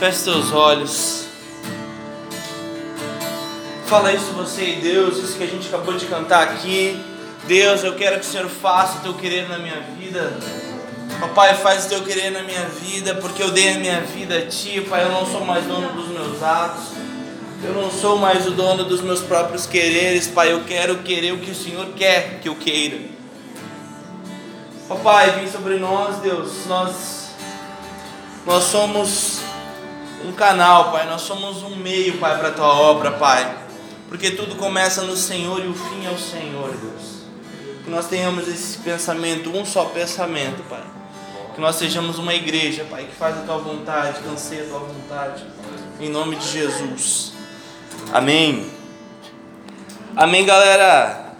[0.00, 1.26] Feche seus olhos.
[3.84, 6.98] Fala isso você e Deus, isso que a gente acabou de cantar aqui.
[7.46, 10.38] Deus, eu quero que o Senhor faça o teu querer na minha vida.
[11.20, 14.46] Papai, faz o teu querer na minha vida, porque eu dei a minha vida a
[14.46, 15.04] ti, Pai.
[15.04, 16.84] Eu não sou mais dono dos meus atos.
[17.62, 20.50] Eu não sou mais o dono dos meus próprios quereres, Pai.
[20.50, 22.96] Eu quero querer o que o Senhor quer que eu queira.
[24.88, 26.64] Papai, vem sobre nós, Deus.
[26.64, 27.34] Nós,
[28.46, 29.49] nós somos
[30.24, 31.06] um canal, Pai.
[31.06, 33.58] Nós somos um meio, Pai, para a tua obra, Pai.
[34.08, 37.20] Porque tudo começa no Senhor e o fim é o Senhor, Deus.
[37.84, 40.82] Que nós tenhamos esse pensamento, um só pensamento, Pai.
[41.54, 44.80] Que nós sejamos uma igreja, Pai, que faz a tua vontade, que anseia a tua
[44.80, 45.44] vontade.
[46.00, 47.32] Em nome de Jesus.
[48.12, 48.70] Amém.
[50.16, 51.34] Amém, galera.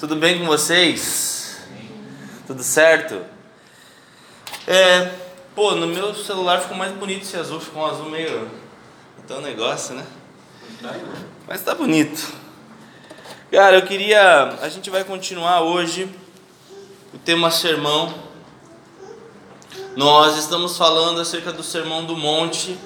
[0.00, 1.58] Tudo bem com vocês?
[2.46, 3.22] Tudo certo?
[4.66, 5.10] É,
[5.56, 8.48] pô, no meu celular ficou mais bonito esse azul, ficou um azul meio.
[9.24, 10.06] Então negócio, né?
[11.48, 12.30] Mas tá bonito.
[13.50, 14.58] Cara, eu queria.
[14.60, 16.10] A gente vai continuar hoje
[17.14, 18.12] o tema sermão.
[19.96, 22.76] Nós estamos falando acerca do sermão do monte.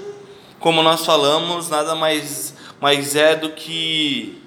[0.60, 4.40] Como nós falamos, nada mais, mais é do que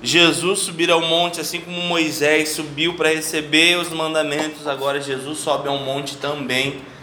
[0.00, 5.66] Jesus subir ao monte, assim como Moisés subiu para receber os mandamentos, agora Jesus sobe
[5.66, 6.93] ao monte também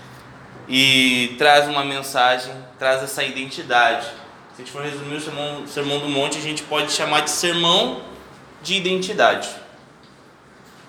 [0.74, 4.06] e traz uma mensagem, traz essa identidade.
[4.06, 7.22] Se a gente for resumir o sermão, o sermão do monte, a gente pode chamar
[7.22, 8.02] de sermão
[8.64, 9.50] de identidade.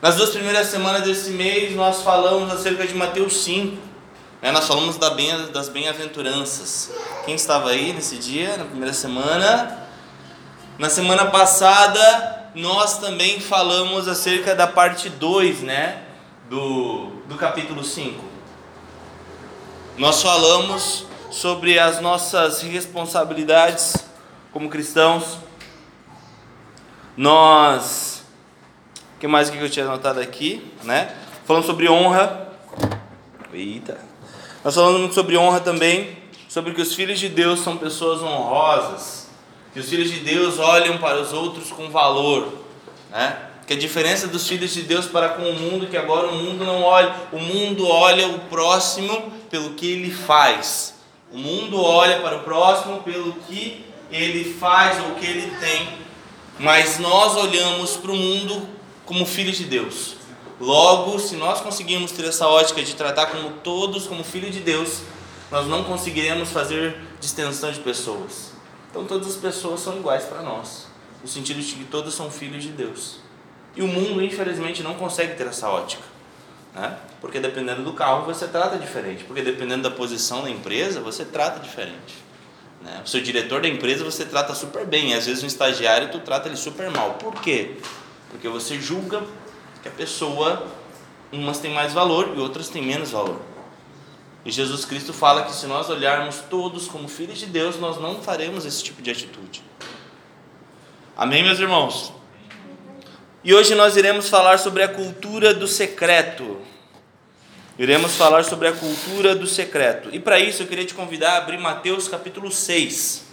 [0.01, 3.77] Nas duas primeiras semanas desse mês, nós falamos acerca de Mateus 5.
[4.41, 4.53] Né?
[4.53, 6.93] Nós falamos das bem-aventuranças.
[7.25, 9.89] Quem estava aí nesse dia, na primeira semana?
[10.79, 16.03] Na semana passada, nós também falamos acerca da parte 2 né?
[16.49, 18.32] do, do capítulo 5.
[19.99, 23.95] Nós falamos sobre as nossas responsabilidades
[24.51, 25.37] como cristãos.
[27.15, 28.25] Nós.
[29.17, 30.73] O que mais que eu tinha anotado aqui?
[30.83, 31.15] Né?
[31.45, 32.49] Falando sobre honra.
[33.53, 33.99] Eita.
[34.65, 36.17] Nós falamos sobre honra também.
[36.49, 39.29] Sobre que os filhos de Deus são pessoas honrosas.
[39.75, 42.51] Que os filhos de Deus olham para os outros com valor.
[43.11, 43.37] Né?
[43.67, 46.65] Que a diferença dos filhos de Deus para com o mundo, que agora o mundo
[46.65, 50.95] não olha, o mundo olha o próximo pelo que ele faz.
[51.31, 55.99] O mundo olha para o próximo pelo que ele faz ou o que ele tem,
[56.59, 58.67] mas nós olhamos para o mundo
[59.05, 60.17] como filhos de Deus.
[60.59, 65.03] Logo, se nós conseguirmos ter essa ótica de tratar como todos como filhos de Deus,
[65.51, 68.53] nós não conseguiremos fazer distensão de pessoas.
[68.91, 70.87] Então todas as pessoas são iguais para nós,
[71.23, 73.17] no sentido de que todas são filhos de Deus.
[73.77, 76.12] E o mundo, infelizmente, não consegue ter essa ótica.
[76.75, 76.97] Né?
[77.21, 81.61] Porque dependendo do carro você trata diferente, porque dependendo da posição da empresa você trata
[81.61, 82.15] diferente.
[82.83, 83.03] Né?
[83.05, 86.21] O seu diretor da empresa você trata super bem, e às vezes um estagiário tu
[86.21, 87.15] trata ele super mal.
[87.15, 87.77] Por quê?
[88.31, 89.23] Porque você julga
[89.83, 90.67] que a pessoa,
[91.31, 93.41] umas têm mais valor e outras têm menos valor.
[94.45, 98.21] E Jesus Cristo fala que se nós olharmos todos como filhos de Deus, nós não
[98.23, 99.63] faremos esse tipo de atitude.
[101.17, 102.13] Amém, meus irmãos?
[103.45, 106.59] E hoje nós iremos falar sobre a cultura do secreto.
[107.77, 110.11] Iremos falar sobre a cultura do secreto.
[110.13, 113.25] E para isso eu queria te convidar a abrir Mateus capítulo 6.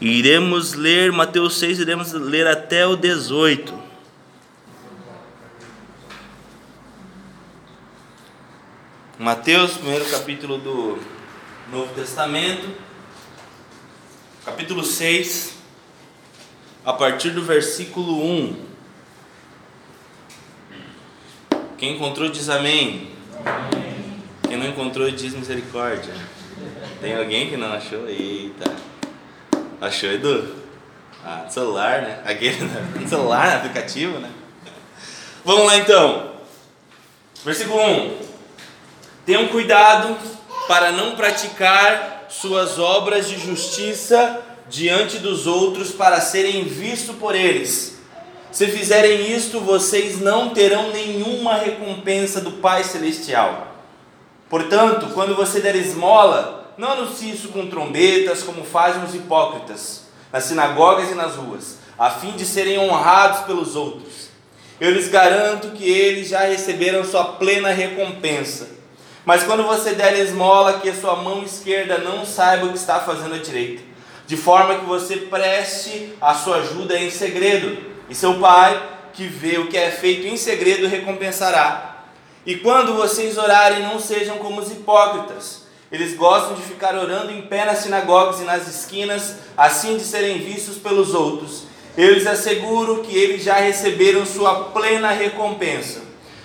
[0.00, 3.86] E iremos ler Mateus 6, iremos ler até o 18.
[9.16, 10.98] Mateus, primeiro capítulo do
[11.70, 12.68] Novo Testamento,
[14.44, 15.55] capítulo 6
[16.86, 18.64] a partir do versículo 1.
[21.76, 23.10] Quem encontrou diz amém.
[24.48, 26.14] Quem não encontrou diz misericórdia.
[27.00, 28.08] Tem alguém que não achou?
[28.08, 28.72] Eita.
[29.80, 30.54] Achou, Edu?
[31.24, 32.22] Ah, celular, né?
[32.24, 33.06] Aquele né?
[33.08, 34.30] celular, aplicativo, né?
[35.44, 36.36] Vamos lá então.
[37.44, 38.18] Versículo 1.
[39.26, 40.16] Tenham cuidado
[40.68, 47.96] para não praticar suas obras de justiça diante dos outros para serem vistos por eles.
[48.50, 53.68] Se fizerem isto, vocês não terão nenhuma recompensa do Pai Celestial.
[54.48, 60.44] Portanto, quando você der esmola, não anuncie isso com trombetas, como fazem os hipócritas, nas
[60.44, 64.28] sinagogas e nas ruas, a fim de serem honrados pelos outros.
[64.80, 68.68] Eu lhes garanto que eles já receberam sua plena recompensa.
[69.24, 73.00] Mas quando você der esmola, que a sua mão esquerda não saiba o que está
[73.00, 73.85] fazendo a direita
[74.26, 77.78] de forma que você preste a sua ajuda em segredo,
[78.08, 78.80] e seu pai,
[79.12, 82.04] que vê o que é feito em segredo, recompensará.
[82.44, 85.66] E quando vocês orarem, não sejam como os hipócritas.
[85.90, 90.38] Eles gostam de ficar orando em pé nas sinagogas e nas esquinas, assim de serem
[90.38, 91.64] vistos pelos outros.
[91.96, 96.02] Eu lhes asseguro que eles já receberam sua plena recompensa.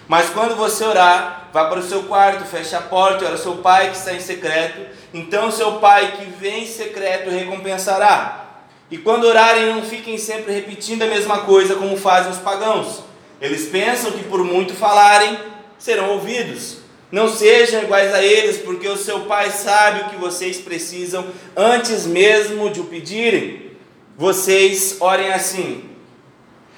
[0.08, 3.58] Mas quando você orar, vá para o seu quarto, feche a porta e ora seu
[3.58, 4.82] pai que está em secreto.
[5.14, 8.42] Então seu pai que vem em secreto recompensará.
[8.90, 13.04] E quando orarem, não fiquem sempre repetindo a mesma coisa como fazem os pagãos.
[13.40, 15.38] Eles pensam que por muito falarem,
[15.78, 16.78] serão ouvidos.
[17.12, 21.26] Não sejam iguais a eles, porque o seu pai sabe o que vocês precisam
[21.56, 23.72] antes mesmo de o pedirem.
[24.18, 25.90] Vocês orem assim: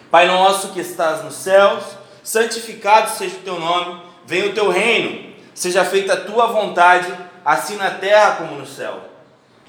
[0.09, 1.83] Pai nosso que estás nos céus,
[2.24, 7.12] santificado seja o teu nome, venha o teu reino, seja feita a tua vontade,
[7.45, 9.01] assim na terra como no céu.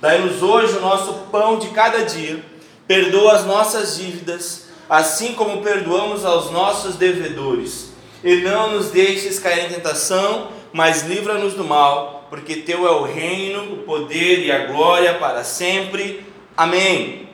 [0.01, 2.45] Dai-nos hoje o nosso pão de cada dia,
[2.87, 7.93] perdoa as nossas dívidas, assim como perdoamos aos nossos devedores.
[8.23, 13.05] E não nos deixes cair em tentação, mas livra-nos do mal, porque teu é o
[13.05, 16.27] reino, o poder e a glória para sempre.
[16.57, 17.29] Amém.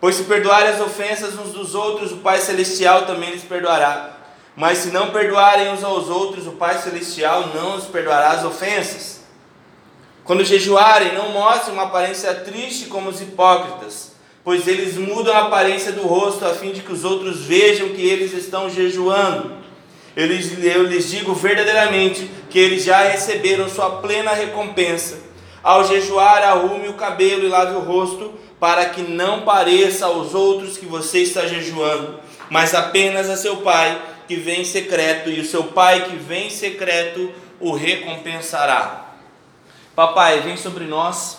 [0.00, 4.16] Pois se perdoarem as ofensas uns dos outros, o Pai Celestial também lhes perdoará.
[4.56, 9.11] Mas se não perdoarem uns aos outros, o Pai Celestial não os perdoará as ofensas.
[10.24, 14.12] Quando jejuarem, não mostrem uma aparência triste como os hipócritas,
[14.44, 18.06] pois eles mudam a aparência do rosto a fim de que os outros vejam que
[18.06, 19.52] eles estão jejuando.
[20.14, 25.18] Eu lhes, eu lhes digo verdadeiramente que eles já receberam sua plena recompensa.
[25.62, 30.76] Ao jejuar, arrume o cabelo e lave o rosto, para que não pareça aos outros
[30.76, 35.44] que você está jejuando, mas apenas a seu pai que vem em secreto, e o
[35.44, 39.01] seu pai que vem em secreto o recompensará.
[39.94, 41.38] Papai, vem sobre nós,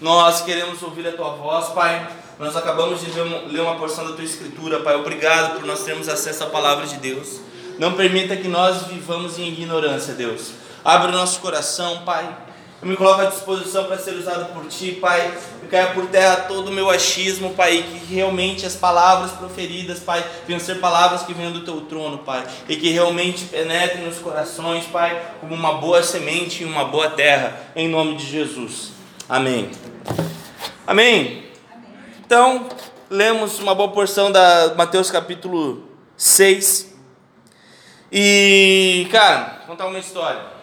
[0.00, 2.06] nós queremos ouvir a tua voz, Pai.
[2.38, 4.94] Nós acabamos de ler uma porção da tua escritura, Pai.
[4.96, 7.40] Obrigado por nós termos acesso à palavra de Deus.
[7.78, 10.50] Não permita que nós vivamos em ignorância, Deus.
[10.84, 12.45] Abre o nosso coração, Pai
[12.86, 15.36] eu me coloco à disposição para ser usado por Ti, Pai.
[15.60, 17.82] Eu caia por terra todo o meu achismo, Pai.
[17.82, 22.46] Que realmente as palavras proferidas, Pai, venham ser palavras que venham do Teu trono, Pai.
[22.68, 27.58] E que realmente penetrem nos corações, Pai, como uma boa semente em uma boa terra.
[27.74, 28.92] Em nome de Jesus.
[29.28, 29.68] Amém.
[30.86, 31.44] Amém.
[32.24, 32.68] Então,
[33.10, 36.94] lemos uma boa porção da Mateus capítulo 6.
[38.12, 40.55] E, cara, contar uma história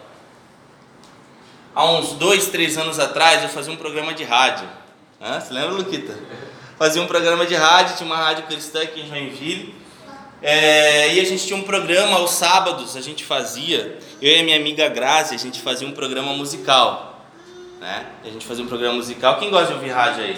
[1.74, 4.68] há uns dois, três anos atrás, eu fazia um programa de rádio.
[5.20, 5.40] Hã?
[5.40, 6.14] Você lembra, Luquita?
[6.78, 9.74] Fazia um programa de rádio, tinha uma rádio cristã aqui em Joinville.
[10.42, 14.42] É, e a gente tinha um programa aos sábados, a gente fazia, eu e a
[14.42, 17.24] minha amiga Grazi, a gente fazia um programa musical.
[17.80, 18.06] Né?
[18.24, 19.38] A gente fazia um programa musical.
[19.38, 20.36] Quem gosta de ouvir rádio aí?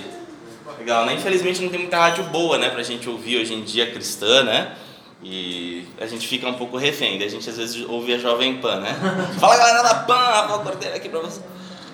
[0.79, 1.15] Legal, né?
[1.15, 4.77] Infelizmente não tem muita rádio boa, né, pra gente ouvir hoje em dia cristã, né?
[5.23, 8.81] E a gente fica um pouco refém, a gente às vezes ouve a Jovem Pan,
[8.81, 8.95] né?
[9.41, 11.41] Fala galera da Pan, Rafael Cordeiro aqui pra você.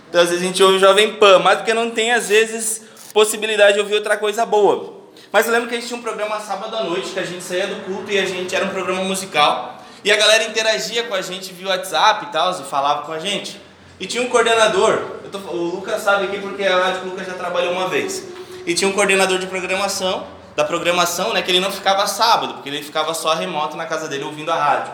[0.08, 2.82] Então às vezes a gente ouve Jovem Pan, mas porque não tem às vezes
[3.14, 5.00] possibilidade de ouvir outra coisa boa.
[5.30, 7.42] Mas eu lembro que a gente tinha um programa sábado à noite, que a gente
[7.42, 9.82] saía do culto e a gente era um programa musical.
[10.04, 13.18] E a galera interagia com a gente via WhatsApp e tal, e falava com a
[13.18, 13.58] gente.
[14.00, 14.98] E tinha um coordenador,
[15.30, 18.26] tô, o Lucas sabe aqui porque a Rádio Lucas já trabalhou uma vez.
[18.66, 22.68] E tinha um coordenador de programação da programação, né, que ele não ficava sábado, porque
[22.68, 24.92] ele ficava só remoto na casa dele ouvindo a rádio.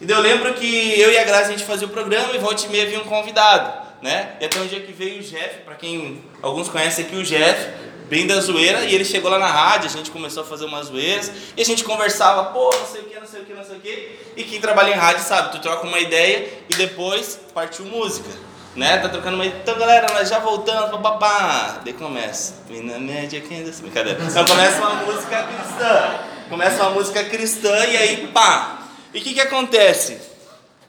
[0.00, 2.38] E daí eu lembro que eu e a Graça a gente fazia o programa e
[2.38, 3.70] volta e meia vinha um convidado,
[4.00, 4.36] né?
[4.40, 7.68] E até um dia que veio o Jeff, para quem alguns conhecem aqui o Jeff,
[8.08, 10.86] bem da zoeira, e ele chegou lá na rádio, a gente começou a fazer umas
[10.86, 13.64] zoeiras, e a gente conversava, pô, não sei o que, não sei o que, não
[13.64, 17.38] sei o que, e quem trabalha em rádio sabe, tu troca uma ideia e depois
[17.52, 18.30] partiu música
[18.74, 18.98] né?
[18.98, 19.46] Tá trocando uma.
[19.46, 21.80] Então, galera, nós já voltamos, papapá.
[21.84, 22.54] Daí começa.
[22.68, 23.82] Na média, quem é desse?
[23.82, 24.18] Brincadeira.
[24.22, 26.20] Então começa uma música cristã.
[26.48, 28.78] Começa uma música cristã e aí, pá.
[29.12, 30.30] E o que que acontece?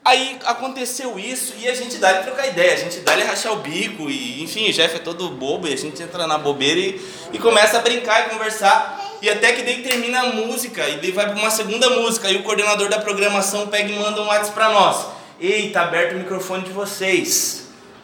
[0.03, 3.53] Aí aconteceu isso e a gente dá ele trocar ideia, a gente dá ele rachar
[3.53, 6.79] o bico e, enfim, o Jeff é todo bobo e a gente entra na bobeira
[6.79, 6.99] e,
[7.31, 8.99] e começa a brincar e conversar.
[9.21, 12.37] E até que daí termina a música e daí vai para uma segunda música e
[12.37, 15.05] o coordenador da programação pega e manda um WhatsApp para nós.
[15.39, 17.60] Ei, tá aberto o microfone de vocês.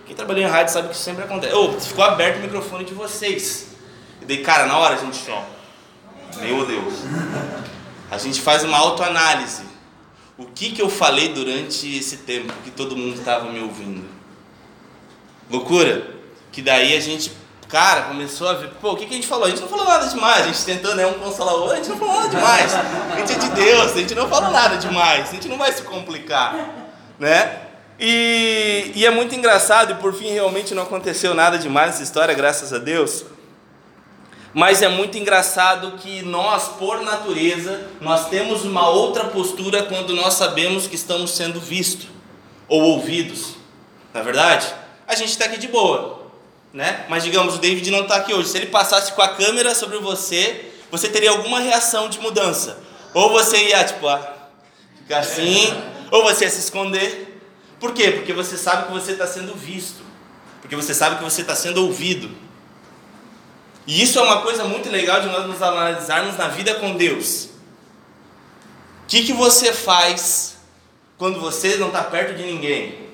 [0.08, 1.54] Quem trabalhou em rádio sabe que isso sempre acontece.
[1.54, 3.68] Ô, oh, ficou aberto o microfone de vocês.
[4.22, 5.46] E daí, cara, na hora a gente só.
[6.38, 6.94] Meu Deus.
[8.10, 9.64] A gente faz uma autoanálise.
[10.38, 14.08] O que, que eu falei durante esse tempo que todo mundo estava me ouvindo?
[15.50, 16.16] Loucura?
[16.54, 17.34] Que daí a gente,
[17.68, 19.46] cara, começou a ver, pô, o que, que a gente falou?
[19.46, 21.76] A gente não falou nada demais, a gente tentou, né, um consolar o outro, a
[21.78, 22.74] gente não falou nada demais.
[22.74, 25.72] A gente é de Deus, a gente não falou nada demais, a gente não vai
[25.72, 26.56] se complicar,
[27.20, 27.67] né?
[28.00, 32.34] E, e, é muito engraçado, e por fim realmente não aconteceu nada demais nessa história,
[32.34, 33.26] graças a Deus.
[34.54, 40.36] Mas é muito engraçado que nós, por natureza, nós temos uma outra postura quando nós
[40.36, 42.08] sabemos que estamos sendo vistos
[42.68, 43.56] ou ouvidos.
[44.14, 44.68] Na é verdade,
[45.08, 46.24] a gente está aqui de boa,
[46.74, 47.06] né?
[47.10, 48.50] Mas digamos, o David não está aqui hoje.
[48.50, 52.80] Se ele passasse com a câmera sobre você, você teria alguma reação de mudança.
[53.14, 54.36] Ou você ia, tipo, ah,
[54.98, 55.74] ficar assim,
[56.12, 57.27] ou você ia se esconder.
[57.80, 58.12] Por quê?
[58.12, 60.04] Porque você sabe que você está sendo visto.
[60.62, 62.30] Porque você sabe que você está sendo ouvido.
[63.86, 67.46] E isso é uma coisa muito legal de nós nos analisarmos na vida com Deus.
[69.04, 70.58] O que, que você faz
[71.18, 73.08] quando você não está perto de ninguém?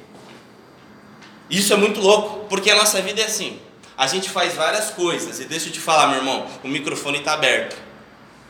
[1.50, 3.60] Isso é muito louco, porque a nossa vida é assim.
[3.96, 7.34] A gente faz várias coisas, e deixa eu te falar, meu irmão, o microfone está
[7.34, 7.78] aberto.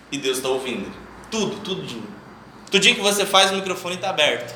[0.09, 0.89] E Deus está ouvindo.
[1.29, 2.07] Tudo, tudinho.
[2.71, 4.55] Tudinho que você faz, o microfone está aberto.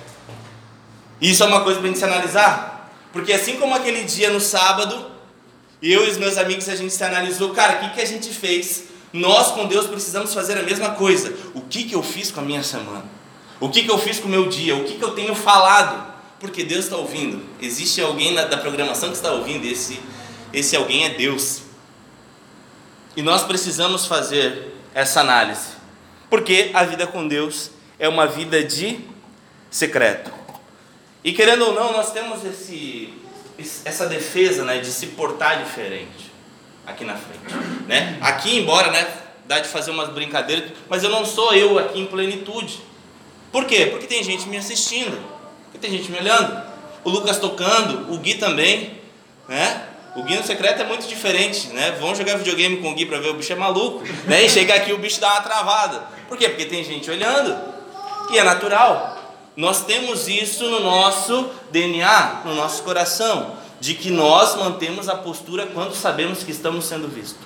[1.22, 2.92] Isso é uma coisa para a gente se analisar.
[3.12, 5.12] Porque assim como aquele dia no sábado,
[5.82, 8.30] eu e os meus amigos, a gente se analisou, cara, o que, que a gente
[8.30, 8.86] fez?
[9.14, 11.34] Nós com Deus precisamos fazer a mesma coisa.
[11.54, 13.06] O que, que eu fiz com a minha semana?
[13.60, 14.76] O que, que eu fiz com o meu dia?
[14.76, 16.14] O que, que eu tenho falado?
[16.40, 17.44] Porque Deus está ouvindo.
[17.60, 20.00] Existe alguém na, da programação que está ouvindo, esse,
[20.54, 21.62] esse alguém é Deus.
[23.16, 25.70] E nós precisamos fazer essa análise.
[26.30, 29.00] Porque a vida com Deus é uma vida de
[29.72, 30.37] secreto.
[31.24, 33.14] E querendo ou não, nós temos esse,
[33.84, 36.32] essa defesa né, de se portar diferente
[36.86, 37.54] aqui na frente.
[37.88, 38.18] Né?
[38.22, 39.08] Aqui, embora né,
[39.46, 42.80] dá de fazer umas brincadeiras, mas eu não sou eu aqui em plenitude.
[43.52, 43.88] Por quê?
[43.88, 45.18] Porque tem gente me assistindo,
[45.64, 46.62] porque tem gente me olhando.
[47.04, 48.98] O Lucas tocando, o Gui também.
[49.48, 49.84] Né?
[50.16, 51.96] O Gui no secreto é muito diferente, né?
[52.00, 54.44] Vamos jogar videogame com o Gui para ver o bicho é maluco, né?
[54.44, 56.04] E chega aqui o bicho dá uma travada.
[56.28, 56.50] Por quê?
[56.50, 57.56] Porque tem gente olhando.
[58.32, 59.17] E é natural.
[59.58, 65.66] Nós temos isso no nosso DNA, no nosso coração, de que nós mantemos a postura
[65.66, 67.44] quando sabemos que estamos sendo vistos.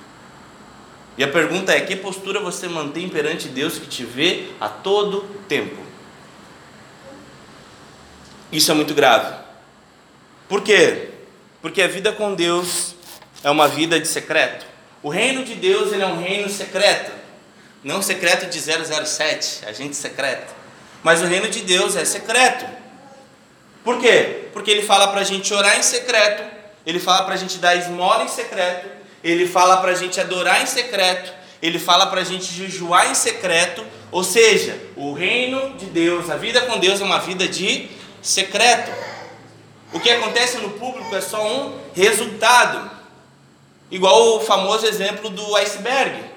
[1.18, 5.22] E a pergunta é: que postura você mantém perante Deus que te vê a todo
[5.48, 5.78] tempo?
[8.52, 9.34] Isso é muito grave.
[10.50, 11.12] Por quê?
[11.62, 12.94] Porque a vida com Deus
[13.42, 14.66] é uma vida de secreto.
[15.02, 17.14] O reino de Deus ele é um reino secreto,
[17.82, 20.61] não secreto de 007, agente secreto.
[21.04, 22.66] Mas o reino de Deus é secreto.
[23.84, 24.50] Por quê?
[24.54, 26.44] Porque ele fala para a gente orar em secreto,
[26.86, 28.88] ele fala para a gente dar esmola em secreto,
[29.24, 33.16] ele fala para a gente adorar em secreto, ele fala para a gente jejuar em
[33.16, 33.86] secreto.
[34.12, 37.90] Ou seja, o reino de Deus, a vida com Deus é uma vida de
[38.22, 38.92] secreto.
[39.94, 42.90] O que acontece no público é só um resultado.
[43.90, 46.31] Igual o famoso exemplo do iceberg.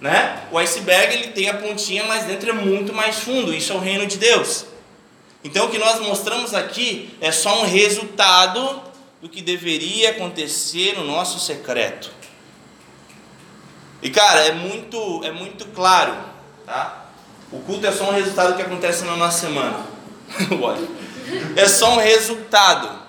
[0.00, 0.46] Né?
[0.52, 3.52] O iceberg ele tem a pontinha, mas dentro é muito mais fundo.
[3.52, 4.66] Isso é o reino de Deus.
[5.42, 8.82] Então o que nós mostramos aqui é só um resultado
[9.20, 12.10] do que deveria acontecer no nosso secreto.
[14.00, 16.16] E cara, é muito é muito claro,
[16.64, 17.06] tá?
[17.50, 19.86] O culto é só um resultado do que acontece na nossa semana.
[21.56, 23.02] É só um resultado.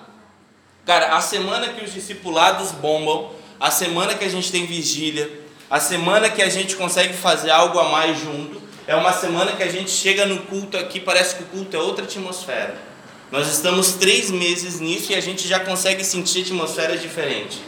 [0.84, 5.39] Cara, a semana que os discipulados bombam, a semana que a gente tem vigília,
[5.70, 9.62] a semana que a gente consegue fazer algo a mais junto é uma semana que
[9.62, 12.76] a gente chega no culto aqui, parece que o culto é outra atmosfera.
[13.30, 17.60] Nós estamos três meses nisso e a gente já consegue sentir atmosferas diferentes.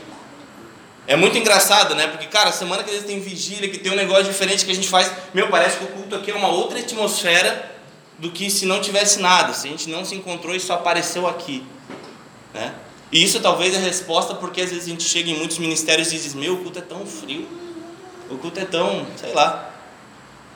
[1.06, 2.08] É muito engraçado, né?
[2.08, 4.74] Porque, cara, semana que a gente tem vigília, que tem um negócio diferente que a
[4.74, 7.70] gente faz, meu, parece que o culto aqui é uma outra atmosfera
[8.18, 11.28] do que se não tivesse nada, se a gente não se encontrou e só apareceu
[11.28, 11.64] aqui,
[12.52, 12.74] né?
[13.12, 16.12] E isso talvez é a resposta porque às vezes a gente chega em muitos ministérios
[16.12, 17.61] e diz: Meu, o culto é tão frio.
[18.32, 19.70] O culto é tão, sei lá.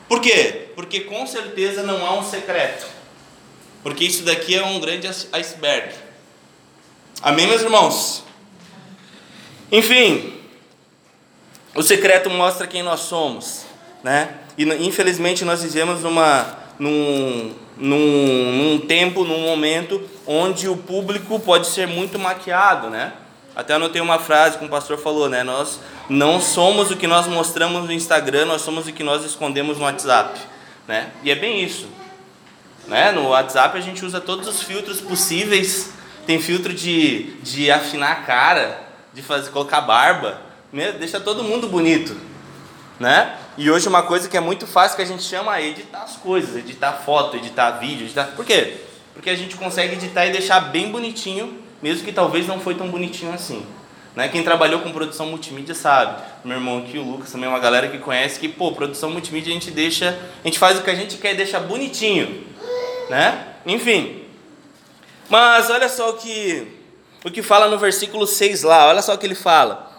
[0.09, 0.69] Por quê?
[0.75, 2.87] Porque com certeza não há um secreto.
[3.83, 5.93] Porque isso daqui é um grande iceberg.
[7.21, 8.23] Amém, meus irmãos?
[9.71, 10.33] Enfim,
[11.75, 13.65] o secreto mostra quem nós somos,
[14.03, 14.37] né?
[14.57, 21.67] E infelizmente nós vivemos numa, num, num, num tempo, num momento onde o público pode
[21.67, 23.13] ser muito maquiado, né?
[23.57, 25.41] Até anotei uma frase que o pastor falou, né?
[25.41, 29.79] Nós não somos o que nós mostramos no Instagram, nós somos o que nós escondemos
[29.79, 30.39] no WhatsApp,
[30.87, 31.09] né?
[31.23, 31.87] E é bem isso.
[32.85, 33.11] Né?
[33.11, 35.89] No WhatsApp a gente usa todos os filtros possíveis.
[36.27, 38.79] Tem filtro de, de afinar a cara,
[39.11, 40.39] de fazer colocar barba,
[40.99, 42.15] deixa todo mundo bonito,
[42.99, 43.37] né?
[43.57, 46.15] E hoje uma coisa que é muito fácil que a gente chama é editar as
[46.15, 48.25] coisas, editar foto, editar vídeo, editar...
[48.35, 48.81] Por quê?
[49.15, 52.89] Porque a gente consegue editar e deixar bem bonitinho mesmo que talvez não foi tão
[52.89, 53.65] bonitinho assim.
[54.15, 54.27] Né?
[54.29, 56.23] Quem trabalhou com produção multimídia sabe.
[56.43, 59.51] Meu irmão aqui, o Lucas, também é uma galera que conhece que, pô, produção multimídia
[59.51, 62.47] a gente deixa, a gente faz o que a gente quer e deixa bonitinho,
[63.09, 63.53] né?
[63.65, 64.23] Enfim.
[65.29, 66.77] Mas olha só o que
[67.23, 69.91] o que fala no versículo 6 lá, olha só o que ele fala.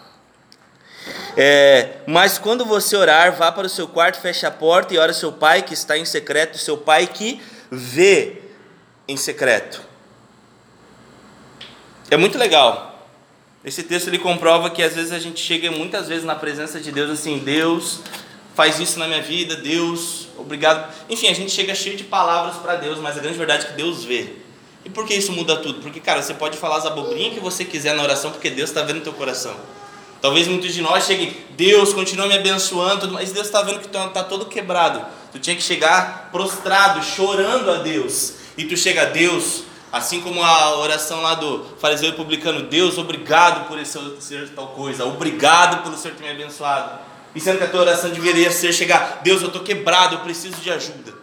[1.37, 5.15] É, mas quando você orar, vá para o seu quarto, feche a porta e ore
[5.15, 8.43] seu pai que está em secreto, seu pai que vê
[9.07, 9.88] em secreto.
[12.11, 13.07] É muito legal.
[13.65, 16.91] Esse texto ele comprova que às vezes a gente chega muitas vezes na presença de
[16.91, 18.01] Deus assim, Deus
[18.55, 20.93] faz isso na minha vida, Deus, obrigado.
[21.09, 23.75] Enfim, a gente chega cheio de palavras para Deus, mas a grande verdade é que
[23.75, 24.31] Deus vê.
[24.85, 25.81] E por que isso muda tudo?
[25.81, 28.83] Porque, cara, você pode falar as abobrinhas que você quiser na oração, porque Deus está
[28.83, 29.55] vendo teu coração.
[30.21, 33.99] Talvez muitos de nós cheguem, Deus continua me abençoando, mas Deus está vendo que tu
[33.99, 35.05] está todo quebrado.
[35.31, 38.35] Tu tinha que chegar prostrado, chorando a Deus.
[38.57, 39.63] E tu chega Deus,
[39.93, 45.05] assim como a oração lá do fariseu publicano, Deus, obrigado por esse ser tal coisa,
[45.05, 46.99] obrigado pelo Senhor ter me abençoado.
[47.35, 50.57] E sendo que a tua oração deveria ser chegar, Deus, eu estou quebrado, eu preciso
[50.57, 51.15] de ajuda.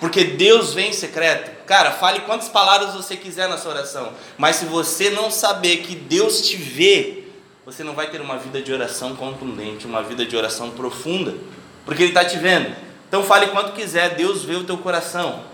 [0.00, 1.64] Porque Deus vem em secreto.
[1.64, 4.12] Cara, fale quantas palavras você quiser na sua oração.
[4.36, 7.24] Mas se você não saber que Deus te vê,
[7.64, 11.34] você não vai ter uma vida de oração contundente, uma vida de oração profunda.
[11.84, 12.74] Porque Ele está te vendo.
[13.08, 15.44] Então fale quanto quiser, Deus vê o teu coração.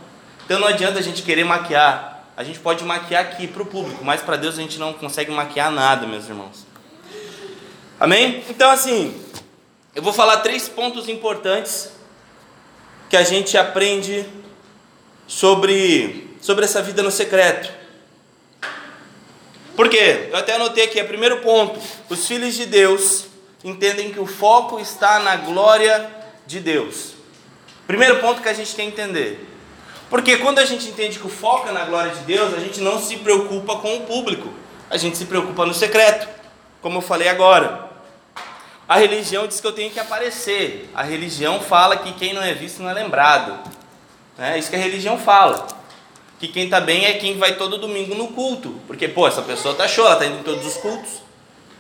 [0.49, 2.25] Então não adianta a gente querer maquiar.
[2.35, 5.31] A gente pode maquiar aqui para o público, mas para Deus a gente não consegue
[5.31, 6.67] maquiar nada, meus irmãos.
[8.01, 8.43] Amém?
[8.49, 9.15] Então assim,
[9.95, 11.93] eu vou falar três pontos importantes
[13.11, 14.25] que a gente aprende
[15.27, 17.71] sobre, sobre essa vida no secreto.
[19.77, 20.31] Por quê?
[20.31, 21.79] Eu até anotei aqui, é primeiro ponto.
[22.09, 23.27] Os filhos de Deus
[23.63, 26.11] entendem que o foco está na glória
[26.47, 27.13] de Deus.
[27.87, 29.58] Primeiro ponto que a gente tem que entender.
[30.11, 32.81] Porque quando a gente entende que o foco é na glória de Deus, a gente
[32.81, 34.49] não se preocupa com o público.
[34.89, 36.27] A gente se preocupa no secreto,
[36.81, 37.89] como eu falei agora.
[38.89, 40.89] A religião diz que eu tenho que aparecer.
[40.95, 43.59] A religião fala que quem não é visto não é lembrado.
[44.39, 45.67] É isso que a religião fala.
[46.41, 48.81] Que quem está bem é quem vai todo domingo no culto.
[48.87, 51.11] Porque, pô, essa pessoa está show, ela está indo em todos os cultos.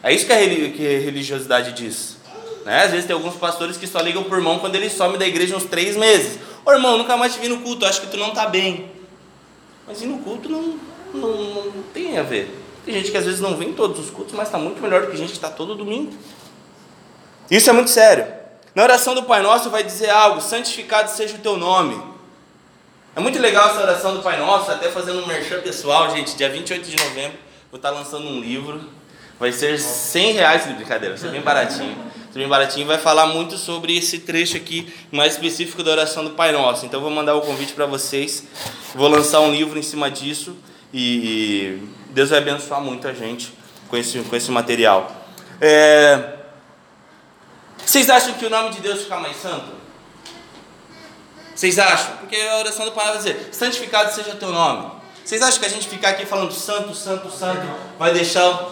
[0.02, 2.18] É isso que a religiosidade diz.
[2.66, 2.84] Né?
[2.84, 5.56] Às vezes tem alguns pastores que só ligam por irmão quando ele some da igreja
[5.56, 6.38] uns três meses.
[6.68, 8.90] Ô irmão, nunca mais te vi no culto, acho que tu não está bem.
[9.86, 10.78] Mas ir no culto não,
[11.14, 12.62] não, não tem a ver.
[12.84, 15.00] Tem gente que às vezes não vem em todos os cultos, mas está muito melhor
[15.00, 16.12] do que gente que está todo domingo.
[17.50, 18.26] Isso é muito sério.
[18.74, 21.98] Na oração do Pai Nosso vai dizer algo: santificado seja o teu nome.
[23.16, 26.36] É muito legal essa oração do Pai Nosso, até fazendo um merchan pessoal, gente.
[26.36, 27.38] Dia 28 de novembro,
[27.70, 28.78] vou estar lançando um livro.
[29.40, 31.96] Vai ser 100 reais de brincadeira, vai ser bem baratinho.
[32.38, 32.86] Bem baratinho.
[32.86, 36.86] Vai falar muito sobre esse trecho aqui, mais específico da oração do Pai Nosso.
[36.86, 38.44] Então, vou mandar o convite para vocês.
[38.94, 40.56] Vou lançar um livro em cima disso.
[40.94, 43.52] E Deus vai abençoar muito a gente
[43.88, 45.10] com esse, com esse material.
[45.60, 46.34] É.
[47.84, 49.72] Vocês acham que o nome de Deus fica mais santo?
[51.56, 52.18] Vocês acham?
[52.18, 54.92] Porque a oração do Pai vai dizer: santificado seja teu nome.
[55.24, 57.66] Vocês acham que a gente ficar aqui falando santo, santo, santo
[57.98, 58.64] vai deixar,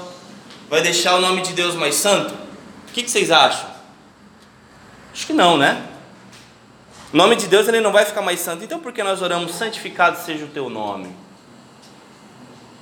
[0.71, 2.46] vai deixar o nome de Deus mais santo?
[2.97, 3.69] Que, que vocês acham?
[5.13, 5.87] Acho que não, né?
[7.13, 8.65] O nome de Deus ele não vai ficar mais santo.
[8.65, 11.15] Então por que nós oramos santificado seja o teu nome?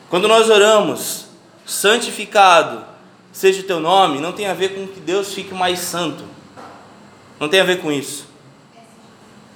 [0.08, 1.26] Quando nós oramos
[1.66, 2.86] santificado
[3.32, 6.22] seja o teu nome, não tem a ver com que Deus fique mais santo.
[7.40, 8.28] Não tem a ver com isso.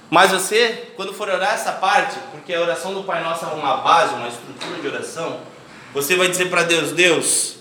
[0.09, 3.77] Mas você, quando for orar essa parte, porque a oração do Pai Nosso é uma
[3.77, 5.39] base, uma estrutura de oração,
[5.93, 7.59] você vai dizer para Deus: Deus,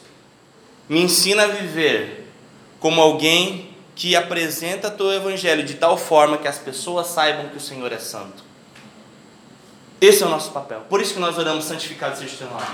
[0.88, 2.17] me ensina a viver
[2.80, 7.60] como alguém que apresenta teu evangelho de tal forma que as pessoas saibam que o
[7.60, 8.44] Senhor é santo.
[10.00, 10.82] Esse é o nosso papel.
[10.88, 12.66] Por isso que nós oramos santificado seja o teu nome.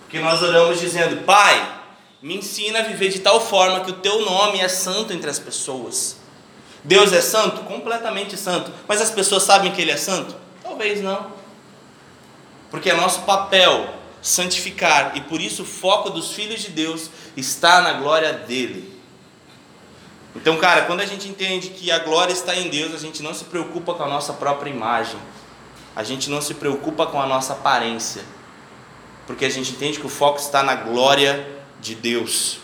[0.00, 1.80] Porque nós oramos dizendo: Pai,
[2.22, 5.38] me ensina a viver de tal forma que o teu nome é santo entre as
[5.38, 6.16] pessoas.
[6.82, 7.62] Deus é santo?
[7.64, 8.72] Completamente santo.
[8.88, 10.34] Mas as pessoas sabem que Ele é santo?
[10.62, 11.30] Talvez não.
[12.70, 17.80] Porque é nosso papel santificar, e por isso o foco dos filhos de Deus está
[17.80, 18.99] na glória dele.
[20.34, 23.34] Então, cara, quando a gente entende que a glória está em Deus, a gente não
[23.34, 25.18] se preocupa com a nossa própria imagem,
[25.94, 28.22] a gente não se preocupa com a nossa aparência,
[29.26, 31.46] porque a gente entende que o foco está na glória
[31.80, 32.58] de Deus.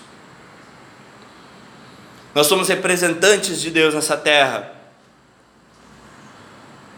[2.35, 4.73] Nós somos representantes de Deus nessa terra.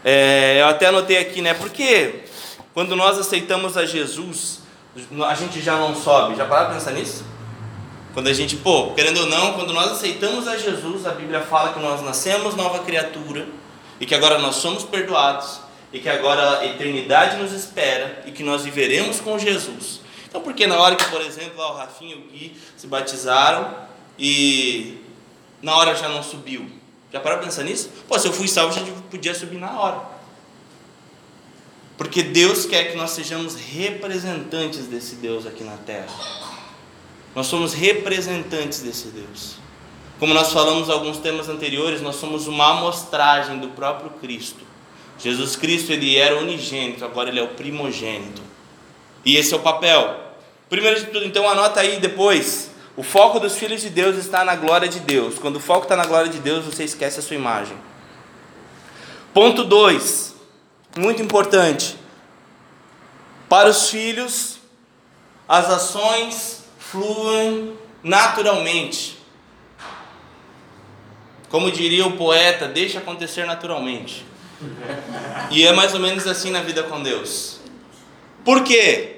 [0.03, 1.53] É, eu até anotei aqui, né?
[1.53, 2.25] Porque
[2.73, 4.59] quando nós aceitamos a Jesus,
[5.27, 6.35] a gente já não sobe.
[6.35, 7.23] Já pararam para pensar nisso?
[8.13, 11.73] Quando a gente, pô, querendo ou não, quando nós aceitamos a Jesus, a Bíblia fala
[11.73, 13.47] que nós nascemos nova criatura
[13.99, 15.61] e que agora nós somos perdoados
[15.93, 20.01] e que agora a eternidade nos espera e que nós viveremos com Jesus.
[20.27, 23.75] Então, porque na hora que, por exemplo, lá o Rafinha e o Gui se batizaram
[24.17, 25.01] e
[25.61, 26.69] na hora já não subiu?
[27.11, 27.89] Já parou para pensar nisso?
[28.07, 30.01] Pô, se eu fui salvo, já podia subir na hora.
[31.97, 36.07] Porque Deus quer que nós sejamos representantes desse Deus aqui na terra.
[37.39, 39.55] Nós somos representantes desse Deus.
[40.19, 44.59] Como nós falamos em alguns temas anteriores, nós somos uma amostragem do próprio Cristo.
[45.17, 48.41] Jesus Cristo ele era unigênito, agora ele é o primogênito.
[49.23, 50.19] E esse é o papel.
[50.69, 52.71] Primeiro de tudo, então anota aí depois.
[52.97, 55.39] O foco dos filhos de Deus está na glória de Deus.
[55.39, 57.77] Quando o foco está na glória de Deus, você esquece a sua imagem.
[59.33, 60.35] Ponto 2,
[60.97, 61.95] muito importante.
[63.47, 64.57] Para os filhos,
[65.47, 66.58] as ações
[66.91, 69.17] fluem naturalmente.
[71.49, 74.25] Como diria o poeta, deixa acontecer naturalmente.
[75.49, 77.59] E é mais ou menos assim na vida com Deus.
[78.43, 79.15] Por quê?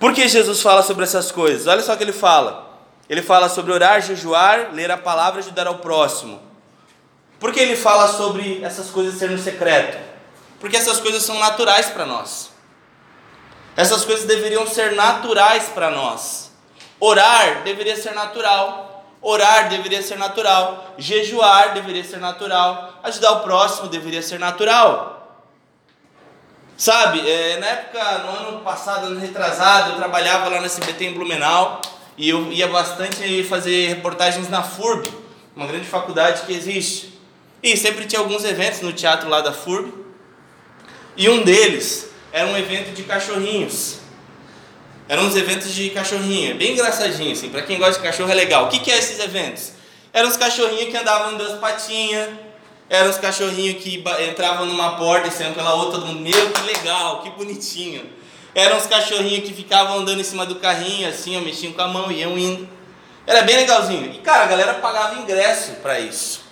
[0.00, 1.66] Por que Jesus fala sobre essas coisas?
[1.66, 2.70] Olha só o que ele fala.
[3.08, 6.40] Ele fala sobre orar, jejuar, ler a palavra e ajudar ao próximo.
[7.38, 9.98] Por que ele fala sobre essas coisas serem secreto?
[10.60, 12.51] Porque essas coisas são naturais para nós.
[13.76, 16.52] Essas coisas deveriam ser naturais para nós.
[17.00, 18.92] Orar deveria ser natural.
[19.22, 25.40] Orar deveria ser natural, jejuar deveria ser natural, ajudar o próximo deveria ser natural.
[26.76, 31.14] Sabe, é, na época, no ano passado, ano retrasado, eu trabalhava lá na SBT em
[31.14, 31.80] Blumenau
[32.18, 35.08] e eu ia bastante fazer reportagens na FURB,
[35.54, 37.16] uma grande faculdade que existe.
[37.62, 39.92] E sempre tinha alguns eventos no teatro lá da FURB.
[41.16, 43.98] E um deles era um evento de cachorrinhos.
[45.08, 47.50] Eram uns eventos de cachorrinho, bem engraçadinho, assim.
[47.50, 48.64] Pra quem gosta de cachorro é legal.
[48.64, 49.72] O que, que é esses eventos?
[50.12, 52.30] Eram os cachorrinhos que andavam em duas patinhas,
[52.88, 56.62] eram os cachorrinhos que entravam numa porta e saíam pela outra, todo mundo, meu, que
[56.62, 58.04] legal, que bonitinho.
[58.54, 61.88] Eram os cachorrinhos que ficavam andando em cima do carrinho, assim, ó, mexiam com a
[61.88, 62.68] mão e iam indo.
[63.26, 64.12] Era bem legalzinho.
[64.14, 66.42] E, cara, a galera pagava ingresso para isso.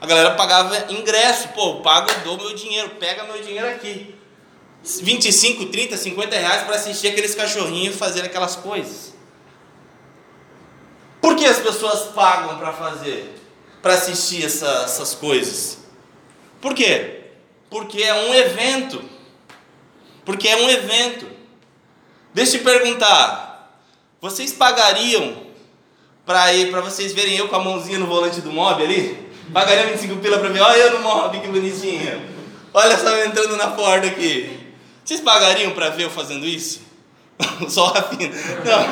[0.00, 1.48] A galera pagava ingresso.
[1.48, 4.17] Pô, pago, dou meu dinheiro, pega meu dinheiro aqui.
[4.82, 9.14] 25, 30, 50 reais para assistir aqueles cachorrinhos fazer aquelas coisas.
[11.20, 13.34] Por que as pessoas pagam para fazer,
[13.82, 15.78] para assistir essa, essas coisas?
[16.60, 17.24] Por quê?
[17.68, 19.02] Porque é um evento.
[20.24, 21.26] Porque é um evento.
[22.32, 23.82] Deixa eu te perguntar,
[24.20, 25.48] vocês pagariam
[26.24, 29.28] para ir para vocês verem eu com a mãozinha no volante do mob ali?
[29.52, 32.38] Pagariam 25 pila para ver, olha eu no mob, que bonitinho.
[32.72, 34.57] Olha só eu entrando na porta aqui.
[35.08, 36.82] Vocês pagariam para ver eu fazendo isso?
[37.66, 37.92] Só o.
[37.92, 38.82] Não.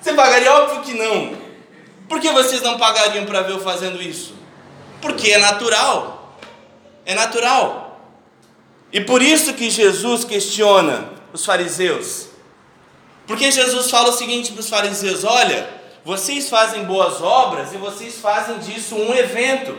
[0.00, 0.52] Você pagaria?
[0.52, 1.36] Óbvio que não.
[2.08, 4.32] Por que vocês não pagariam para ver eu fazendo isso?
[5.02, 6.38] Porque é natural.
[7.04, 8.00] É natural.
[8.92, 12.28] E por isso que Jesus questiona os fariseus.
[13.26, 15.68] Porque Jesus fala o seguinte para os fariseus: olha,
[16.04, 19.76] vocês fazem boas obras e vocês fazem disso um evento.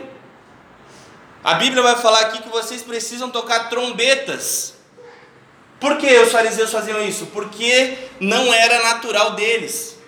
[1.42, 4.81] A Bíblia vai falar aqui que vocês precisam tocar trombetas
[5.82, 7.26] por que os fariseus faziam isso?
[7.26, 9.98] Porque não era natural deles.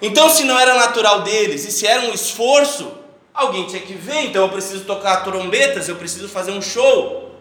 [0.00, 2.90] Então, se não era natural deles e se era um esforço,
[3.34, 4.22] alguém tinha que ver.
[4.22, 7.38] Então, eu preciso tocar trombetas, eu preciso fazer um show.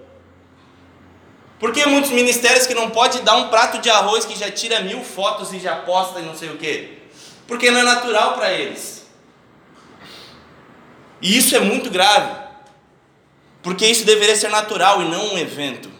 [1.57, 4.81] Por que muitos ministérios que não pode dar um prato de arroz que já tira
[4.81, 6.97] mil fotos e já posta e não sei o quê?
[7.47, 9.05] Porque não é natural para eles.
[11.21, 12.43] E isso é muito grave.
[13.63, 15.94] Porque isso deveria ser natural e não um evento.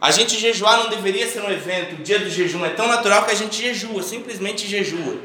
[0.00, 3.24] A gente jejuar não deveria ser um evento, o dia do jejum é tão natural
[3.24, 5.18] que a gente jejua, simplesmente jejua.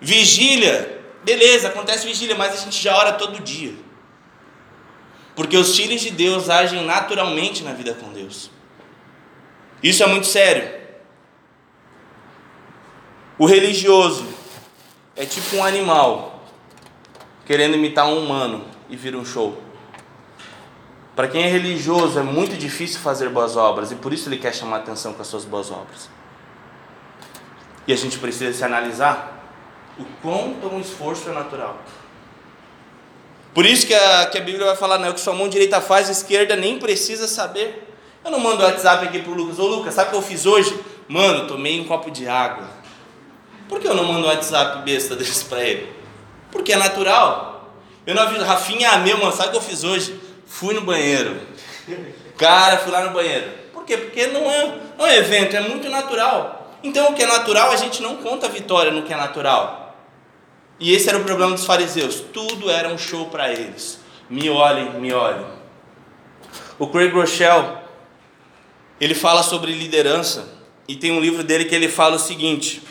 [0.00, 3.74] Vigília, beleza, acontece vigília, mas a gente já ora todo dia.
[5.34, 8.50] Porque os filhos de Deus agem naturalmente na vida com Deus.
[9.82, 10.78] Isso é muito sério.
[13.38, 14.26] O religioso
[15.16, 16.44] é tipo um animal
[17.46, 19.60] querendo imitar um humano e vira um show.
[21.20, 24.54] Para quem é religioso é muito difícil fazer boas obras e por isso ele quer
[24.54, 26.08] chamar atenção com as suas boas obras.
[27.86, 29.52] E a gente precisa se analisar
[29.98, 31.76] o quanto um esforço é natural.
[33.52, 35.78] Por isso que a, que a Bíblia vai falar, né, o que sua mão direita
[35.78, 37.94] faz, a esquerda nem precisa saber.
[38.24, 40.74] Eu não mando WhatsApp aqui pro Lucas, ô Lucas, sabe o que eu fiz hoje?
[41.06, 42.66] Mano, tomei um copo de água.
[43.68, 45.92] Por que eu não mando WhatsApp besta desse para ele?
[46.50, 47.74] Porque é natural.
[48.06, 50.29] Eu não aviso, Rafinha, meu, mano, sabe o que eu fiz hoje?
[50.50, 51.40] Fui no banheiro.
[52.36, 53.48] Cara, fui lá no banheiro.
[53.72, 53.96] Por quê?
[53.96, 56.76] Porque não é, não é evento, é muito natural.
[56.82, 59.96] Então o que é natural, a gente não conta vitória no que é natural.
[60.78, 62.16] E esse era o problema dos fariseus.
[62.32, 64.00] Tudo era um show para eles.
[64.28, 65.46] Me olhem, me olhem.
[66.80, 67.78] O Craig Rochelle,
[69.00, 70.48] ele fala sobre liderança.
[70.88, 72.82] E tem um livro dele que ele fala o seguinte: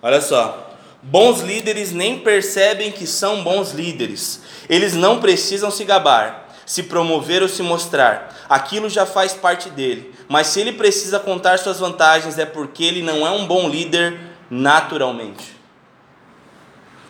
[0.00, 0.68] olha só.
[1.02, 4.40] Bons líderes nem percebem que são bons líderes.
[4.68, 8.44] Eles não precisam se gabar se promover ou se mostrar.
[8.48, 10.14] Aquilo já faz parte dele.
[10.28, 14.18] Mas se ele precisa contar suas vantagens, é porque ele não é um bom líder
[14.50, 15.56] naturalmente.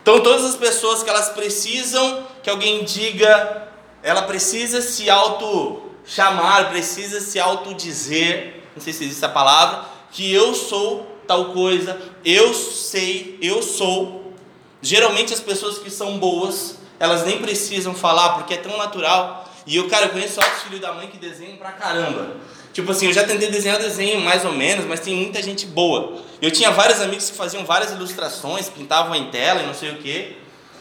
[0.02, 3.68] Então todas as pessoas que elas precisam que alguém diga,
[4.02, 9.84] ela precisa se auto chamar, precisa se auto dizer, não sei se existe a palavra,
[10.10, 14.34] que eu sou tal coisa, eu sei, eu sou.
[14.80, 19.41] Geralmente as pessoas que são boas, elas nem precisam falar porque é tão natural.
[19.66, 22.36] E eu, cara, eu conheço outros filhos da mãe que desenham pra caramba.
[22.72, 26.20] Tipo assim, eu já tentei desenhar desenho mais ou menos, mas tem muita gente boa.
[26.40, 29.96] Eu tinha vários amigos que faziam várias ilustrações, pintavam em tela e não sei o
[29.98, 30.36] que.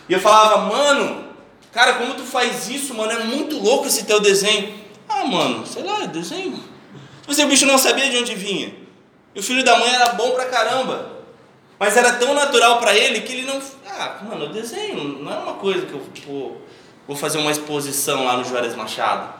[0.07, 1.25] E eu falava, mano,
[1.71, 3.11] cara, como tu faz isso, mano?
[3.11, 4.73] É muito louco esse teu desenho.
[5.07, 6.63] Ah, mano, sei lá, desenho.
[7.19, 8.73] Tipo assim, o bicho não sabia de onde vinha.
[9.35, 11.11] E o filho da mãe era bom pra caramba.
[11.77, 13.61] Mas era tão natural para ele que ele não.
[13.87, 15.03] Ah, mano, eu desenho.
[15.19, 16.61] Não é uma coisa que eu
[17.07, 19.33] vou fazer uma exposição lá no Juarez Machado.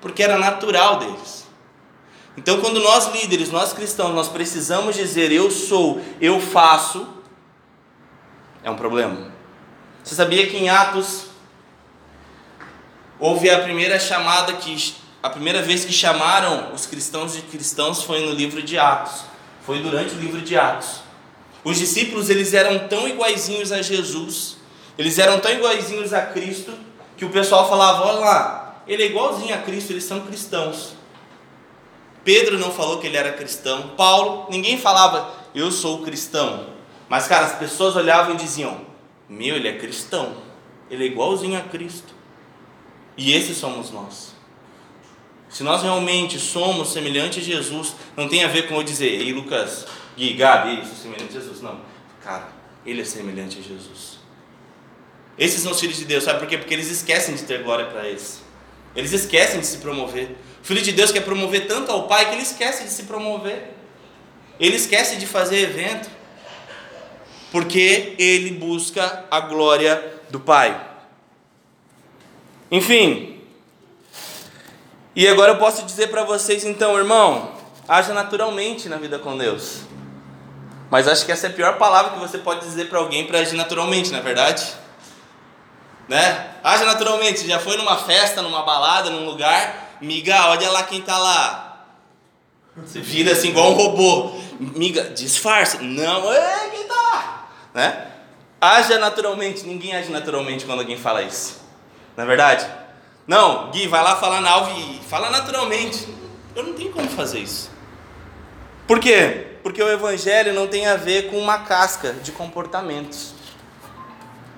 [0.00, 1.46] Porque era natural deles.
[2.36, 7.06] Então, quando nós líderes, nós cristãos, nós precisamos dizer eu sou, eu faço,
[8.64, 9.30] é um problema.
[10.02, 11.26] Você sabia que em Atos
[13.18, 18.26] houve a primeira chamada que a primeira vez que chamaram os cristãos de cristãos foi
[18.26, 19.24] no livro de Atos.
[19.64, 21.02] Foi durante o livro de Atos.
[21.62, 24.56] Os discípulos eles eram tão iguaizinhos a Jesus,
[24.98, 26.72] eles eram tão iguaizinhos a Cristo,
[27.16, 30.94] que o pessoal falava: olha lá, ele é igualzinho a Cristo, eles são cristãos.
[32.24, 33.90] Pedro não falou que ele era cristão.
[33.96, 36.68] Paulo, ninguém falava, eu sou cristão.
[37.08, 38.80] Mas, cara, as pessoas olhavam e diziam:
[39.28, 40.36] Meu, ele é cristão.
[40.90, 42.14] Ele é igualzinho a Cristo.
[43.16, 44.32] E esses somos nós.
[45.48, 49.34] Se nós realmente somos semelhantes a Jesus, não tem a ver com eu dizer, ei
[49.34, 51.60] Lucas, Gui, Gabi, isso, semelhante a Jesus.
[51.60, 51.78] Não.
[52.22, 52.48] Cara,
[52.86, 54.21] ele é semelhante a Jesus.
[55.38, 56.58] Esses são os filhos de Deus, sabe por quê?
[56.58, 58.42] Porque eles esquecem de ter glória para eles.
[58.94, 60.36] Eles esquecem de se promover.
[60.62, 63.74] O Filho de Deus quer promover tanto ao Pai que ele esquece de se promover.
[64.60, 66.10] Ele esquece de fazer evento.
[67.50, 70.88] Porque ele busca a glória do Pai.
[72.70, 73.40] Enfim.
[75.14, 77.52] E agora eu posso dizer para vocês então, irmão,
[77.88, 79.80] haja naturalmente na vida com Deus.
[80.90, 83.38] Mas acho que essa é a pior palavra que você pode dizer para alguém para
[83.38, 84.81] agir naturalmente, não é verdade?
[86.12, 86.46] Né?
[86.62, 91.16] Haja naturalmente, já foi numa festa, numa balada, num lugar, Miga, olha lá quem tá
[91.16, 91.86] lá.
[92.76, 94.38] Você vira assim igual um robô.
[94.60, 95.78] Miga, disfarce.
[95.78, 97.48] Não, é quem tá lá.
[97.72, 98.06] Né?
[98.60, 99.66] Haja naturalmente.
[99.66, 101.62] Ninguém age naturalmente quando alguém fala isso.
[102.14, 102.66] Não é verdade?
[103.26, 106.06] Não, Gui, vai lá falar na alve e fala naturalmente.
[106.54, 107.70] Eu não tenho como fazer isso.
[108.86, 109.46] Por quê?
[109.62, 113.40] Porque o evangelho não tem a ver com uma casca de comportamentos.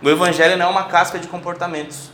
[0.05, 2.11] O evangelho não é uma casca de comportamentos.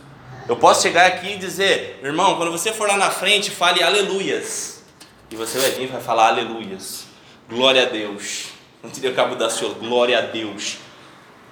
[0.47, 4.81] Eu posso chegar aqui e dizer, irmão, quando você for lá na frente, fale aleluias.
[5.29, 7.03] E você vai vir e vai falar aleluias.
[7.49, 8.45] Glória a Deus.
[8.81, 10.77] Não teria cabo da sua, glória a Deus.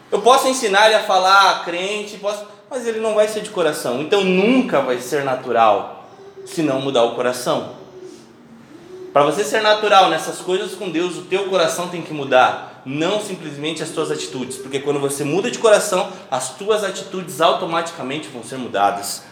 [0.09, 4.01] Eu posso ensinar ele a falar crente, posso, mas ele não vai ser de coração.
[4.01, 6.09] Então nunca vai ser natural
[6.45, 7.75] se não mudar o coração.
[9.11, 13.21] Para você ser natural nessas coisas com Deus, o teu coração tem que mudar não
[13.21, 18.43] simplesmente as tuas atitudes, porque quando você muda de coração, as tuas atitudes automaticamente vão
[18.43, 19.23] ser mudadas.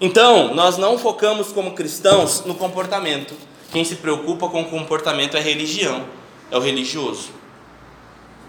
[0.00, 3.34] Então, nós não focamos como cristãos no comportamento.
[3.70, 6.04] Quem se preocupa com o comportamento é a religião,
[6.50, 7.30] é o religioso.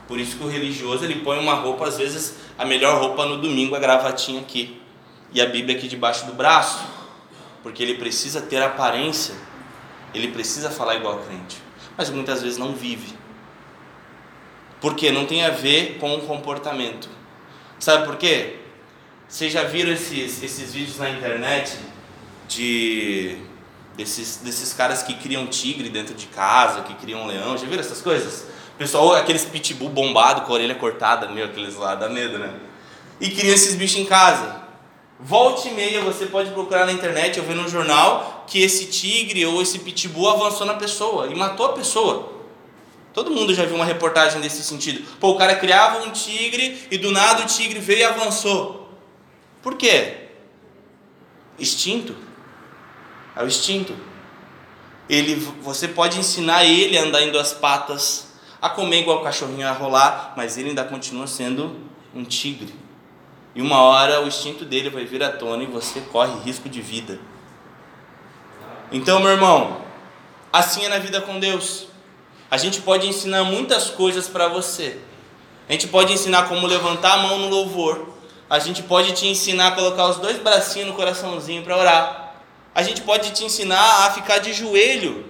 [0.08, 3.38] Por isso que o religioso ele põe uma roupa, às vezes a melhor roupa no
[3.38, 4.82] domingo, a gravatinha aqui
[5.34, 6.86] e a Bíblia aqui debaixo do braço,
[7.64, 9.36] porque ele precisa ter aparência,
[10.14, 11.58] ele precisa falar igual a crente,
[11.98, 13.16] mas muitas vezes não vive.
[14.86, 17.10] Porque não tem a ver com o comportamento.
[17.80, 18.58] Sabe por quê?
[19.28, 21.76] Vocês já viram esses, esses vídeos na internet
[22.48, 23.40] de
[23.98, 27.58] desses, desses caras que criam tigre dentro de casa, que criam leão?
[27.58, 28.46] Já viram essas coisas?
[28.78, 32.54] Pessoal, aqueles pitbull bombado com a orelha cortada, meu, aqueles lá, dá medo, né?
[33.20, 34.62] E criam esses bichos em casa.
[35.20, 39.48] Volte e meia você pode procurar na internet ou ver no jornal que esse tigre
[39.48, 42.35] ou esse pitbull avançou na pessoa e matou a pessoa.
[43.16, 45.10] Todo mundo já viu uma reportagem desse sentido.
[45.22, 48.90] Pô, o cara criava um tigre e do nada o tigre veio e avançou.
[49.64, 50.18] Por quê?
[51.58, 52.14] Instinto.
[53.34, 53.96] É o instinto.
[55.10, 59.66] Ele, você pode ensinar ele a andar em duas patas, a comer igual o cachorrinho
[59.66, 61.80] a rolar, mas ele ainda continua sendo
[62.14, 62.76] um tigre.
[63.56, 66.82] E uma hora o instinto dele vai vir à tona e você corre risco de
[66.82, 67.18] vida.
[68.92, 69.82] Então, meu irmão,
[70.52, 71.95] assim é na vida com Deus.
[72.56, 74.98] A gente pode ensinar muitas coisas para você.
[75.68, 78.08] A gente pode ensinar como levantar a mão no louvor.
[78.50, 82.36] A gente pode te ensinar a colocar os dois bracinhos no coraçãozinho para orar.
[82.74, 85.26] A gente pode te ensinar a ficar de joelho.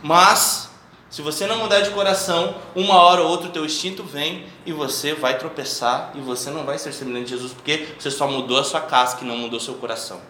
[0.00, 0.70] Mas
[1.10, 4.72] Se você não mudar de coração, uma hora ou outra o teu instinto vem e
[4.72, 8.58] você vai tropeçar e você não vai ser semelhante a Jesus porque você só mudou
[8.58, 10.20] a sua casca e não mudou seu coração.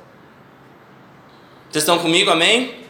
[1.69, 2.31] Vocês estão comigo?
[2.31, 2.88] Amém?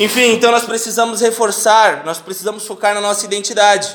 [0.00, 3.94] Enfim, então nós precisamos reforçar, nós precisamos focar na nossa identidade.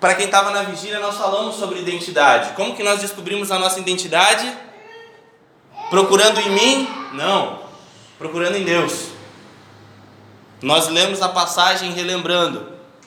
[0.00, 2.54] Para quem estava na vigília, nós falamos sobre identidade.
[2.54, 4.50] Como que nós descobrimos a nossa identidade?
[5.90, 6.88] Procurando em mim?
[7.12, 7.60] Não.
[8.18, 9.08] Procurando em Deus.
[10.62, 12.60] Nós lemos a passagem relembrando.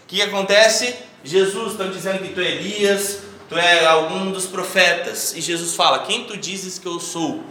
[0.03, 0.95] O que acontece?
[1.23, 5.33] Jesus está dizendo que tu é Elias, tu é algum dos profetas.
[5.35, 7.37] E Jesus fala: Quem tu dizes que eu sou?
[7.37, 7.43] O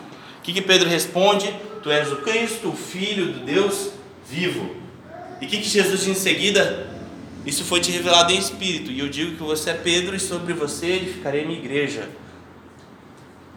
[0.45, 1.53] que, que Pedro responde?
[1.83, 3.96] Tu és o Cristo, o Filho de Deus
[4.29, 4.77] vivo.
[5.41, 6.87] E o que, que Jesus diz em seguida?
[7.45, 8.91] Isso foi te revelado em espírito.
[8.91, 12.09] E eu digo que você é Pedro, e sobre você edificarei minha igreja.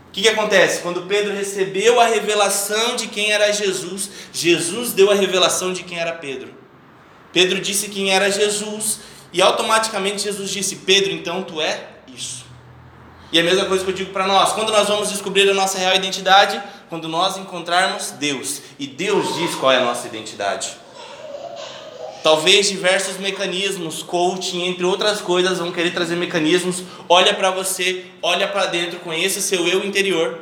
[0.07, 0.81] O que, que acontece?
[0.81, 5.99] Quando Pedro recebeu a revelação de quem era Jesus, Jesus deu a revelação de quem
[5.99, 6.49] era Pedro.
[7.31, 8.99] Pedro disse quem era Jesus,
[9.31, 12.45] e automaticamente Jesus disse: Pedro, então tu é isso.
[13.31, 15.77] E a mesma coisa que eu digo para nós: quando nós vamos descobrir a nossa
[15.77, 20.75] real identidade, quando nós encontrarmos Deus, e Deus diz qual é a nossa identidade.
[22.21, 26.83] Talvez diversos mecanismos, coaching, entre outras coisas, vão querer trazer mecanismos.
[27.07, 30.37] Olha para você, olha para dentro, conheça seu eu interior.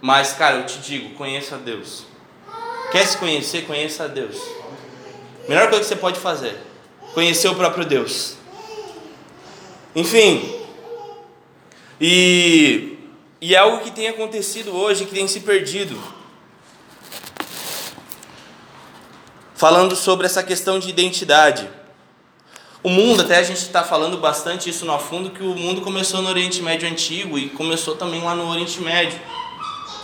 [0.00, 2.06] Mas, cara, eu te digo, conheça a Deus.
[2.90, 3.66] Quer se conhecer?
[3.66, 4.40] Conheça a Deus.
[5.48, 6.56] Melhor coisa que você pode fazer,
[7.12, 8.36] conhecer o próprio Deus.
[9.94, 10.58] Enfim,
[12.00, 12.97] e,
[13.40, 15.98] e é algo que tem acontecido hoje, que tem se perdido.
[19.58, 21.68] falando sobre essa questão de identidade.
[22.80, 26.22] O mundo, até a gente está falando bastante isso no fundo, que o mundo começou
[26.22, 29.18] no Oriente Médio Antigo e começou também lá no Oriente Médio.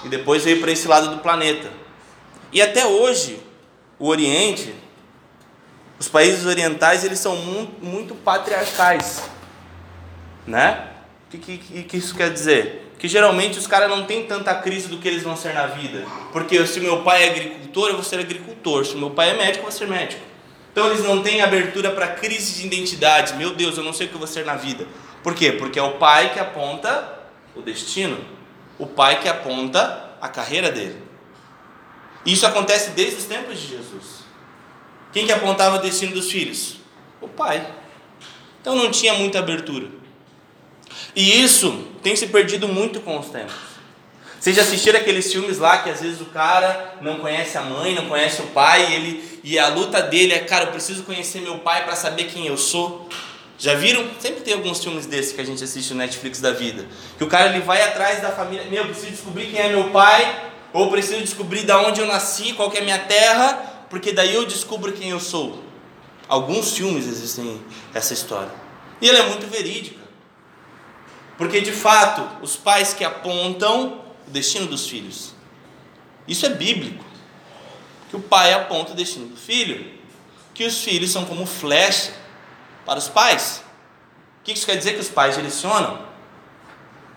[0.05, 1.71] E depois veio para esse lado do planeta.
[2.53, 3.39] E até hoje,
[3.97, 4.75] o Oriente,
[6.01, 9.23] os países orientais, eles são muito, muito patriarcais.
[10.45, 10.89] Né?
[11.29, 12.84] O que, que, que isso quer dizer?
[13.05, 16.07] Que geralmente os caras não têm tanta crise do que eles vão ser na vida.
[16.33, 18.87] Porque se meu pai é agricultor, eu vou ser agricultor.
[18.87, 20.23] Se meu pai é médico, eu vou ser médico.
[20.73, 23.35] Então eles não têm abertura para crise de identidade.
[23.35, 24.89] Meu Deus, eu não sei o que eu vou ser na vida.
[25.23, 25.53] Por quê?
[25.53, 27.07] Porque é o pai que aponta
[27.55, 28.17] o destino.
[28.79, 30.97] O pai que aponta a carreira dele.
[32.25, 34.25] Isso acontece desde os tempos de Jesus.
[35.13, 36.77] Quem que apontava o destino dos filhos?
[37.21, 37.71] O pai.
[38.63, 39.89] Então não tinha muita abertura.
[41.15, 43.55] E isso tem se perdido muito com os tempos.
[44.39, 47.95] Vocês já assistiram aqueles filmes lá que às vezes o cara não conhece a mãe,
[47.95, 51.41] não conhece o pai, e, ele, e a luta dele é, cara, eu preciso conhecer
[51.41, 53.09] meu pai para saber quem eu sou.
[53.59, 54.05] Já viram?
[54.21, 56.85] Sempre tem alguns filmes desses que a gente assiste no Netflix da vida.
[57.17, 59.89] Que o cara ele vai atrás da família, meu, eu preciso descobrir quem é meu
[59.89, 64.35] pai, ou preciso descobrir de onde eu nasci, qual é a minha terra, porque daí
[64.35, 65.65] eu descubro quem eu sou.
[66.29, 67.63] Alguns filmes existem
[67.95, 68.53] essa história.
[69.01, 70.04] E ela é muito verídica.
[71.37, 75.35] Porque de fato, os pais que apontam o destino dos filhos.
[76.27, 77.05] Isso é bíblico.
[78.09, 79.93] Que o pai aponta o destino do filho,
[80.53, 82.13] que os filhos são como flecha
[82.87, 83.63] para os pais.
[84.41, 85.99] O que isso quer dizer que os pais direcionam?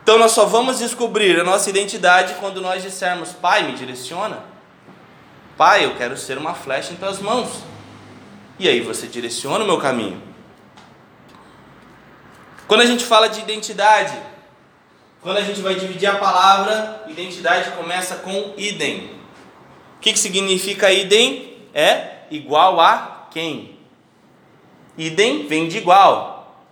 [0.01, 4.43] Então nós só vamos descobrir a nossa identidade quando nós dissermos: Pai, me direciona.
[5.57, 7.49] Pai, eu quero ser uma flecha em tuas mãos.
[8.57, 10.21] E aí você direciona o meu caminho.
[12.67, 14.17] Quando a gente fala de identidade,
[15.21, 19.11] quando a gente vai dividir a palavra, identidade começa com idem.
[19.97, 21.57] O que, que significa idem?
[21.73, 23.77] É igual a quem?
[24.97, 26.65] Idem vem de igual.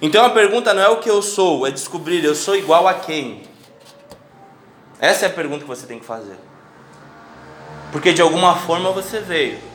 [0.00, 2.94] Então a pergunta não é o que eu sou, é descobrir eu sou igual a
[2.94, 3.42] quem.
[5.00, 6.36] Essa é a pergunta que você tem que fazer.
[7.90, 9.73] Porque de alguma forma você veio.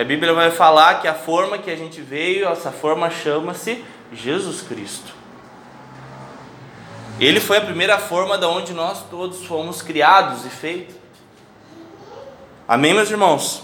[0.00, 4.62] A Bíblia vai falar que a forma que a gente veio, essa forma chama-se Jesus
[4.62, 5.12] Cristo.
[7.20, 10.94] Ele foi a primeira forma da onde nós todos fomos criados e feitos.
[12.66, 13.62] Amém, meus irmãos?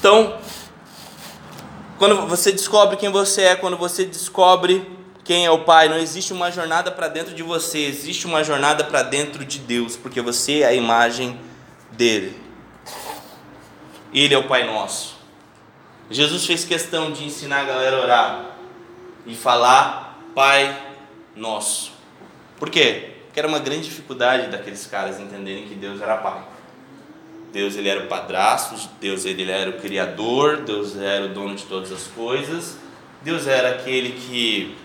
[0.00, 0.36] Então,
[1.96, 4.84] quando você descobre quem você é, quando você descobre
[5.22, 8.82] quem é o Pai, não existe uma jornada para dentro de você, existe uma jornada
[8.82, 11.38] para dentro de Deus, porque você é a imagem
[11.92, 12.43] dele.
[14.14, 15.16] Ele é o Pai Nosso.
[16.08, 18.44] Jesus fez questão de ensinar a galera a orar
[19.26, 20.80] e falar Pai
[21.34, 21.92] Nosso.
[22.56, 23.14] Por quê?
[23.24, 26.44] Porque era uma grande dificuldade daqueles caras entenderem que Deus era Pai.
[27.52, 31.64] Deus ele era o padrasto, Deus ele era o criador, Deus era o dono de
[31.64, 32.76] todas as coisas,
[33.22, 34.76] Deus era aquele que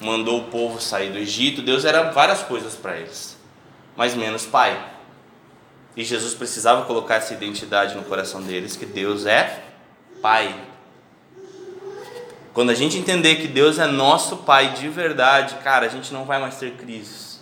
[0.00, 3.36] mandou o povo sair do Egito, Deus era várias coisas para eles,
[3.96, 4.93] mas menos Pai.
[5.96, 9.62] E Jesus precisava colocar essa identidade no coração deles, que Deus é
[10.20, 10.54] Pai.
[12.52, 16.24] Quando a gente entender que Deus é nosso Pai de verdade, cara, a gente não
[16.24, 17.40] vai mais ter crises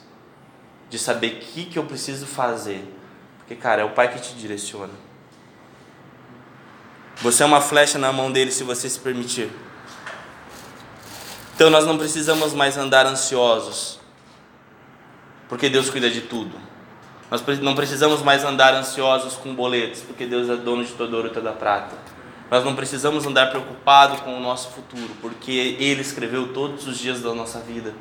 [0.91, 2.85] de saber o que, que eu preciso fazer.
[3.39, 4.93] Porque, cara, é o Pai que te direciona.
[7.23, 9.51] Você é uma flecha na mão dele se você se permitir.
[11.55, 14.01] Então nós não precisamos mais andar ansiosos,
[15.49, 16.72] porque Deus cuida de tudo.
[17.33, 21.29] Nós não precisamos mais andar ansiosos com boletos, porque Deus é dono de todo ouro
[21.29, 21.97] e toda prata.
[22.51, 27.23] Nós não precisamos andar preocupados com o nosso futuro, porque Ele escreveu todos os dias
[27.23, 27.95] da nossa vida.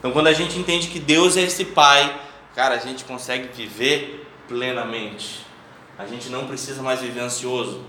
[0.00, 2.20] Então, quando a gente entende que Deus é esse Pai,
[2.56, 5.46] cara, a gente consegue viver plenamente.
[5.96, 7.84] A gente não precisa mais viver ansioso.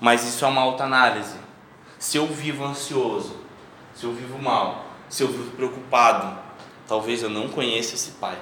[0.00, 1.34] Mas isso é uma autoanálise.
[1.98, 3.34] Se eu vivo ansioso,
[3.92, 6.38] se eu vivo mal, se eu vivo preocupado,
[6.86, 8.38] talvez eu não conheça esse Pai.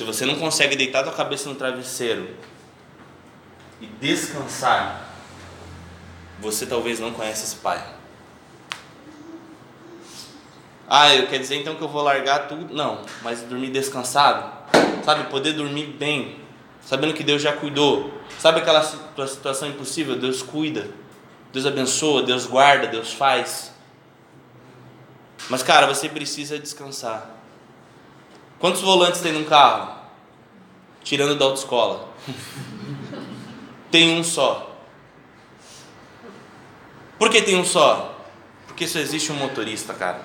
[0.00, 2.34] Se você não consegue deitar a cabeça no travesseiro
[3.82, 5.06] e descansar,
[6.38, 7.84] você talvez não conhece esse Pai.
[10.88, 12.74] Ah, eu quer dizer então que eu vou largar tudo?
[12.74, 14.50] Não, mas dormir descansado,
[15.04, 16.40] sabe, poder dormir bem,
[16.80, 18.10] sabendo que Deus já cuidou.
[18.38, 20.16] Sabe aquela situação impossível?
[20.16, 20.88] Deus cuida,
[21.52, 23.70] Deus abençoa, Deus guarda, Deus faz.
[25.50, 27.39] Mas cara, você precisa descansar.
[28.60, 29.98] Quantos volantes tem num carro?
[31.02, 32.10] Tirando da autoescola.
[33.90, 34.76] tem um só.
[37.18, 38.18] Por que tem um só?
[38.66, 40.20] Porque só existe um motorista, cara.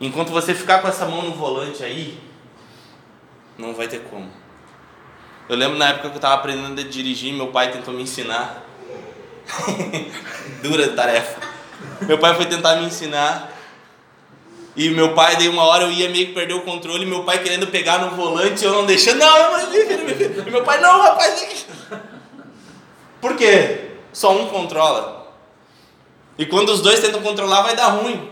[0.00, 2.18] Enquanto você ficar com essa mão no volante aí,
[3.58, 4.30] não vai ter como.
[5.46, 8.64] Eu lembro na época que eu estava aprendendo a dirigir, meu pai tentou me ensinar.
[10.62, 11.40] Dura tarefa.
[12.02, 13.57] Meu pai foi tentar me ensinar.
[14.78, 17.42] E meu pai, daí uma hora eu ia meio que perder o controle, meu pai
[17.42, 19.74] querendo pegar no volante, eu não deixando, não, eu não
[20.46, 21.66] E meu pai, não, rapaz.
[23.20, 23.90] Por quê?
[24.12, 25.34] Só um controla.
[26.38, 28.30] E quando os dois tentam controlar, vai dar ruim.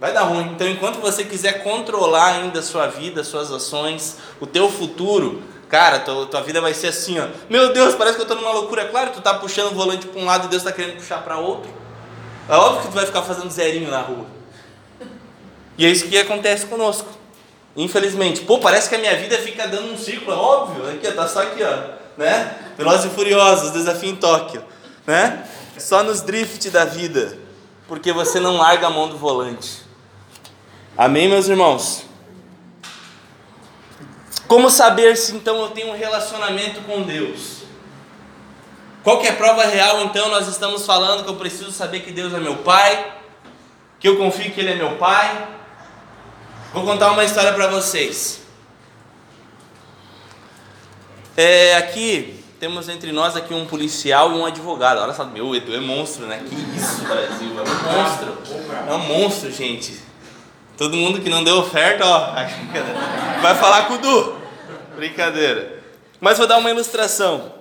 [0.00, 0.50] Vai dar ruim.
[0.50, 5.98] Então, enquanto você quiser controlar ainda a sua vida, suas ações, o teu futuro, cara,
[5.98, 7.26] tua, tua vida vai ser assim, ó.
[7.50, 8.86] Meu Deus, parece que eu estou numa loucura.
[8.86, 11.36] Claro, tu tá puxando o volante para um lado e Deus está querendo puxar para
[11.36, 11.70] outro.
[12.48, 14.39] É óbvio que tu vai ficar fazendo zerinho na rua.
[15.80, 17.08] E é isso que acontece conosco.
[17.74, 18.42] Infelizmente.
[18.42, 20.86] Pô, parece que a minha vida fica dando um círculo, é óbvio.
[20.90, 22.18] Aqui, tá só aqui, ó.
[22.18, 22.54] Né?
[22.76, 24.62] Velozes e Furiosos, desafio em Tóquio.
[25.06, 25.42] Né?
[25.78, 27.38] Só nos drift da vida.
[27.88, 29.80] Porque você não larga a mão do volante.
[30.98, 32.04] Amém, meus irmãos?
[34.46, 37.62] Como saber se então eu tenho um relacionamento com Deus?
[39.02, 40.28] Qual que é a prova real então?
[40.28, 43.14] Nós estamos falando que eu preciso saber que Deus é meu Pai,
[43.98, 45.59] que eu confio que Ele é meu Pai,
[46.72, 48.42] Vou contar uma história para vocês.
[51.36, 55.00] É, aqui temos entre nós aqui um policial e um advogado.
[55.00, 56.44] Olha só, meu, Edu é monstro, né?
[56.48, 58.38] Que isso, Brasil, é um monstro.
[58.88, 60.00] É um monstro, gente.
[60.78, 62.34] Todo mundo que não deu oferta, ó,
[63.42, 64.36] vai falar com o Du.
[64.94, 65.82] Brincadeira.
[66.20, 67.52] Mas vou dar uma ilustração.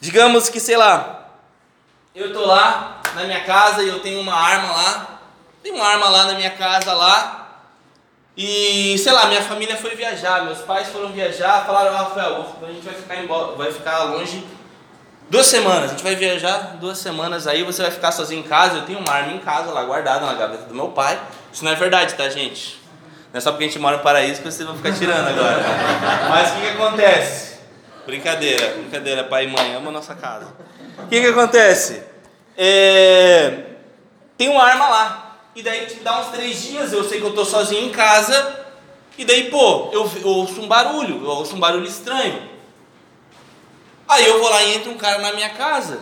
[0.00, 1.28] Digamos que, sei lá,
[2.14, 5.20] eu tô lá na minha casa e eu tenho uma arma lá.
[5.62, 7.43] Tem uma arma lá na minha casa lá
[8.36, 12.84] e, sei lá, minha família foi viajar, meus pais foram viajar, falaram, Rafael, a gente
[12.84, 14.44] vai ficar, embora, vai ficar longe
[15.30, 18.78] duas semanas, a gente vai viajar duas semanas aí, você vai ficar sozinho em casa,
[18.78, 21.18] eu tenho uma arma em casa lá guardada na gaveta do meu pai.
[21.52, 22.80] Isso não é verdade, tá, gente?
[23.32, 25.62] Não é só porque a gente mora no paraíso que vocês vão ficar tirando agora.
[26.28, 27.58] Mas o que, que acontece?
[28.06, 30.46] Brincadeira, brincadeira, pai e mãe, ama a nossa casa.
[30.98, 32.02] O que, que acontece?
[32.56, 33.62] É...
[34.36, 35.23] Tem uma arma lá,
[35.54, 38.64] e daí tipo, dá uns três dias, eu sei que eu estou sozinho em casa,
[39.16, 42.50] e daí, pô, eu, eu, ouço um barulho, eu ouço um barulho estranho.
[44.08, 46.00] Aí eu vou lá e entra um cara na minha casa,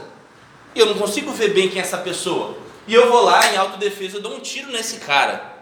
[0.74, 2.56] e eu não consigo ver bem quem é essa pessoa.
[2.86, 5.52] E eu vou lá, em autodefesa, eu dou um tiro nesse cara.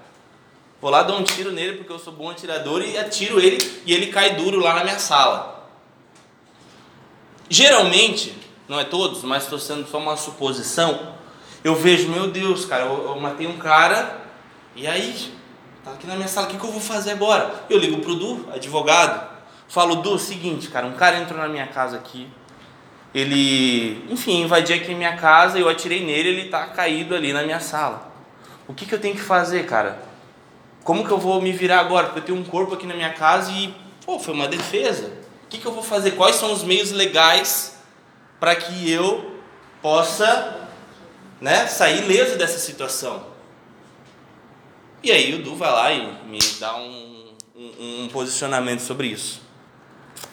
[0.80, 3.92] Vou lá, dou um tiro nele, porque eu sou bom atirador, e atiro ele, e
[3.92, 5.68] ele cai duro lá na minha sala.
[7.48, 8.34] Geralmente,
[8.68, 11.14] não é todos, mas estou sendo só uma suposição,
[11.62, 14.18] eu vejo, meu Deus, cara, eu, eu matei um cara,
[14.74, 15.34] e aí?
[15.84, 17.64] Tá aqui na minha sala, o que, que eu vou fazer agora?
[17.68, 19.28] Eu ligo pro Du, advogado,
[19.68, 22.28] falo, Du, seguinte, cara, um cara entrou na minha casa aqui,
[23.14, 27.42] ele, enfim, invadiu aqui a minha casa, eu atirei nele, ele tá caído ali na
[27.42, 28.08] minha sala.
[28.68, 30.00] O que, que eu tenho que fazer, cara?
[30.84, 32.06] Como que eu vou me virar agora?
[32.06, 33.74] Porque eu tenho um corpo aqui na minha casa e,
[34.06, 35.08] pô, foi uma defesa.
[35.44, 36.12] O que, que eu vou fazer?
[36.12, 37.78] Quais são os meios legais
[38.38, 39.38] para que eu
[39.82, 40.59] possa
[41.40, 43.26] né, sair ileso dessa situação.
[45.02, 49.40] E aí o Du vai lá e me dá um, um, um posicionamento sobre isso.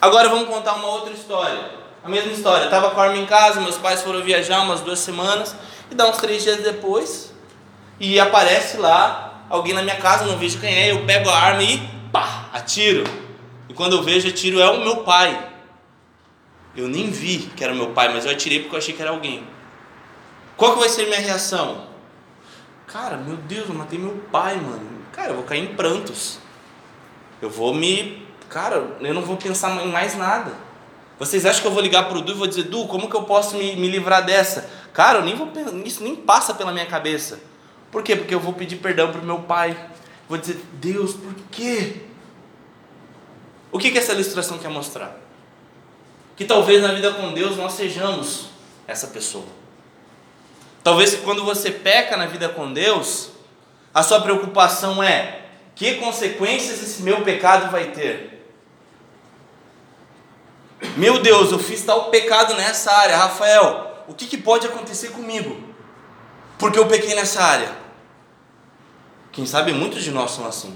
[0.00, 1.70] Agora vamos contar uma outra história.
[2.04, 2.64] A mesma história.
[2.64, 5.56] Eu tava com a arma em casa, meus pais foram viajar umas duas semanas.
[5.90, 7.32] E dá uns três dias depois.
[7.98, 10.92] E aparece lá alguém na minha casa, não vejo quem é.
[10.92, 11.78] Eu pego a arma e
[12.12, 13.04] pá, atiro.
[13.68, 15.48] E quando eu vejo, atiro é o meu pai.
[16.76, 19.10] Eu nem vi que era meu pai, mas eu atirei porque eu achei que era
[19.10, 19.44] alguém.
[20.58, 21.86] Qual que vai ser minha reação?
[22.88, 25.04] Cara, meu Deus, eu matei meu pai, mano.
[25.12, 26.40] Cara, eu vou cair em prantos.
[27.40, 28.26] Eu vou me.
[28.48, 30.52] Cara, eu não vou pensar em mais nada.
[31.16, 33.22] Vocês acham que eu vou ligar pro Du e vou dizer, Du, como que eu
[33.22, 34.68] posso me, me livrar dessa?
[34.92, 35.48] Cara, eu nem vou
[35.84, 37.38] isso nem passa pela minha cabeça.
[37.92, 38.16] Por quê?
[38.16, 39.78] Porque eu vou pedir perdão pro meu pai.
[40.28, 42.02] Vou dizer, Deus, por quê?
[43.70, 45.16] O que, que essa ilustração quer mostrar?
[46.36, 48.48] Que talvez na vida com Deus nós sejamos
[48.88, 49.57] essa pessoa.
[50.88, 53.28] Talvez quando você peca na vida com Deus,
[53.92, 55.42] a sua preocupação é:
[55.74, 58.42] que consequências esse meu pecado vai ter?
[60.96, 65.62] Meu Deus, eu fiz tal pecado nessa área, Rafael, o que, que pode acontecer comigo?
[66.58, 67.70] Porque eu pequei nessa área.
[69.30, 70.74] Quem sabe muitos de nós são assim,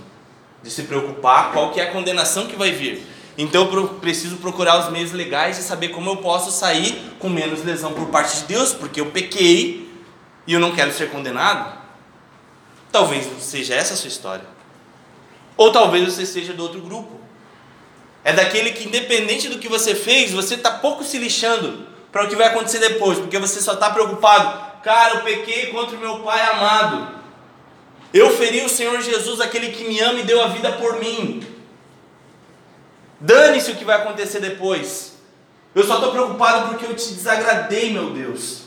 [0.62, 3.02] de se preocupar qual que é a condenação que vai vir.
[3.38, 7.64] Então eu preciso procurar os meios legais e saber como eu posso sair com menos
[7.64, 9.90] lesão por parte de Deus, porque eu pequei
[10.46, 11.80] e eu não quero ser condenado.
[12.90, 14.44] Talvez seja essa a sua história.
[15.56, 17.20] Ou talvez você seja do outro grupo.
[18.24, 22.28] É daquele que, independente do que você fez, você está pouco se lixando para o
[22.28, 24.80] que vai acontecer depois, porque você só está preocupado.
[24.82, 27.22] Cara, eu pequei contra o meu Pai amado.
[28.12, 31.46] Eu feri o Senhor Jesus, aquele que me ama e deu a vida por mim.
[33.18, 35.14] Dane-se o que vai acontecer depois.
[35.74, 38.61] Eu só estou preocupado porque eu te desagradei, meu Deus.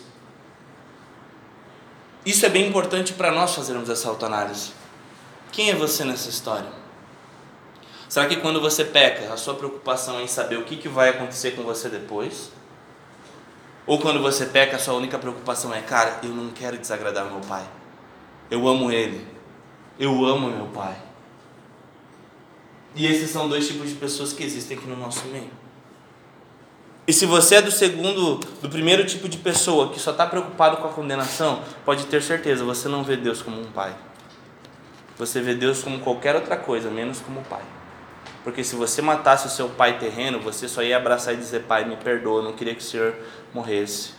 [2.25, 4.71] Isso é bem importante para nós fazermos essa autoanálise.
[5.51, 6.69] Quem é você nessa história?
[8.09, 11.09] Será que quando você peca, a sua preocupação é em saber o que, que vai
[11.09, 12.51] acontecer com você depois?
[13.85, 17.41] Ou quando você peca, a sua única preocupação é, cara, eu não quero desagradar meu
[17.41, 17.63] pai.
[18.49, 19.27] Eu amo ele.
[19.99, 20.97] Eu amo meu pai.
[22.95, 25.51] E esses são dois tipos de pessoas que existem aqui no nosso meio.
[27.07, 30.77] E se você é do segundo, do primeiro tipo de pessoa que só está preocupado
[30.77, 33.95] com a condenação, pode ter certeza, você não vê Deus como um pai.
[35.17, 37.61] Você vê Deus como qualquer outra coisa, menos como pai.
[38.43, 41.85] Porque se você matasse o seu pai terreno, você só ia abraçar e dizer: Pai,
[41.85, 43.15] me perdoa, não queria que o Senhor
[43.53, 44.13] morresse.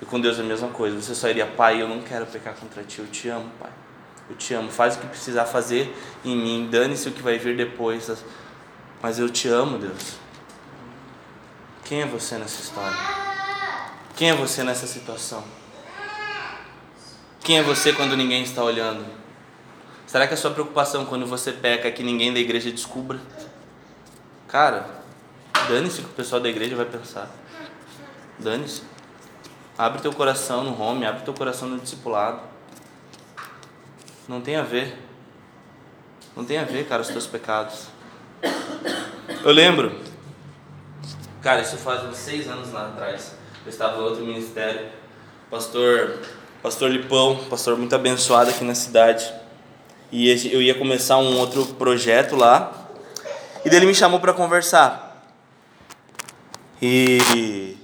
[0.00, 1.00] E com Deus é a mesma coisa.
[1.00, 3.70] Você só iria: Pai, eu não quero pecar contra ti, eu te amo, Pai.
[4.28, 4.70] Eu te amo.
[4.70, 5.94] Faz o que precisar fazer
[6.24, 6.68] em mim.
[6.70, 8.10] Dane-se o que vai vir depois.
[9.00, 10.25] Mas eu te amo, Deus.
[11.86, 12.98] Quem é você nessa história?
[14.16, 15.44] Quem é você nessa situação?
[17.44, 19.06] Quem é você quando ninguém está olhando?
[20.04, 23.20] Será que a sua preocupação quando você peca é que ninguém da igreja descubra?
[24.48, 24.84] Cara,
[25.68, 27.30] dane-se que o pessoal da igreja vai pensar.
[28.36, 28.82] Dane-se.
[29.78, 32.40] Abre teu coração no home, abre teu coração no discipulado.
[34.26, 34.98] Não tem a ver.
[36.34, 37.86] Não tem a ver, cara, os teus pecados.
[39.44, 40.05] Eu lembro,
[41.46, 43.36] cara, isso faz uns seis anos lá atrás.
[43.64, 44.88] Eu estava em outro ministério.
[45.48, 46.18] Pastor,
[46.60, 49.32] pastor Lipão, pastor muito abençoado aqui na cidade.
[50.10, 52.72] E eu ia começar um outro projeto lá.
[53.64, 55.24] E dele me chamou para conversar.
[56.82, 57.76] E,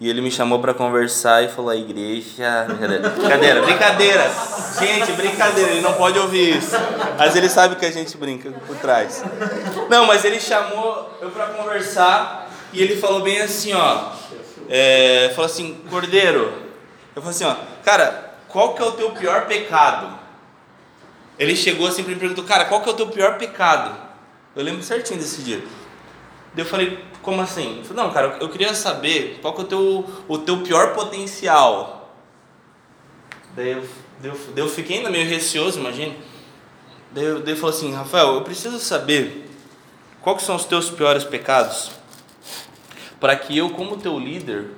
[0.00, 2.66] e ele me chamou para conversar e falou: a igreja.
[3.18, 4.30] Brincadeira, brincadeira.
[4.80, 6.74] Gente, brincadeira, ele não pode ouvir isso.
[7.18, 9.22] Mas ele sabe que a gente brinca por trás.
[9.90, 14.12] Não, mas ele chamou eu para conversar e ele falou bem assim: ó.
[14.68, 16.52] É, falou assim: Cordeiro.
[17.14, 20.18] Eu falei assim: ó, cara, qual que é o teu pior pecado?
[21.38, 23.96] Ele chegou assim para me perguntou, cara, qual que é o teu pior pecado?
[24.54, 25.64] Eu lembro certinho desse dia.
[26.54, 27.78] Daí eu falei, como assim?
[27.78, 30.94] Eu falei, não, cara, eu queria saber qual que é o teu, o teu pior
[30.94, 32.14] potencial.
[33.56, 33.88] Daí eu,
[34.20, 36.14] daí eu, daí eu fiquei ainda meio receoso, imagina.
[37.10, 39.50] Daí, daí ele falou assim, Rafael, eu preciso saber
[40.20, 41.90] quais que são os teus piores pecados,
[43.22, 44.70] para que eu, como teu líder,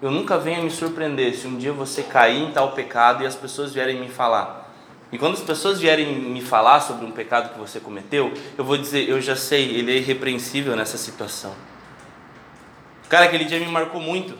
[0.00, 3.34] eu nunca venha me surpreender se um dia você cair em tal pecado e as
[3.34, 4.72] pessoas vierem me falar.
[5.10, 8.78] E quando as pessoas vierem me falar sobre um pecado que você cometeu, eu vou
[8.78, 11.52] dizer, eu já sei, ele é irrepreensível nessa situação.
[13.08, 14.38] Cara, aquele dia me marcou muito,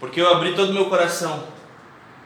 [0.00, 1.44] porque eu abri todo o meu coração.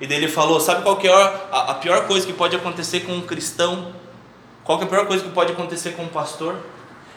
[0.01, 3.13] E dele falou, sabe qual que é a, a pior coisa que pode acontecer com
[3.13, 3.93] um cristão?
[4.65, 6.57] Qual que é a pior coisa que pode acontecer com um pastor?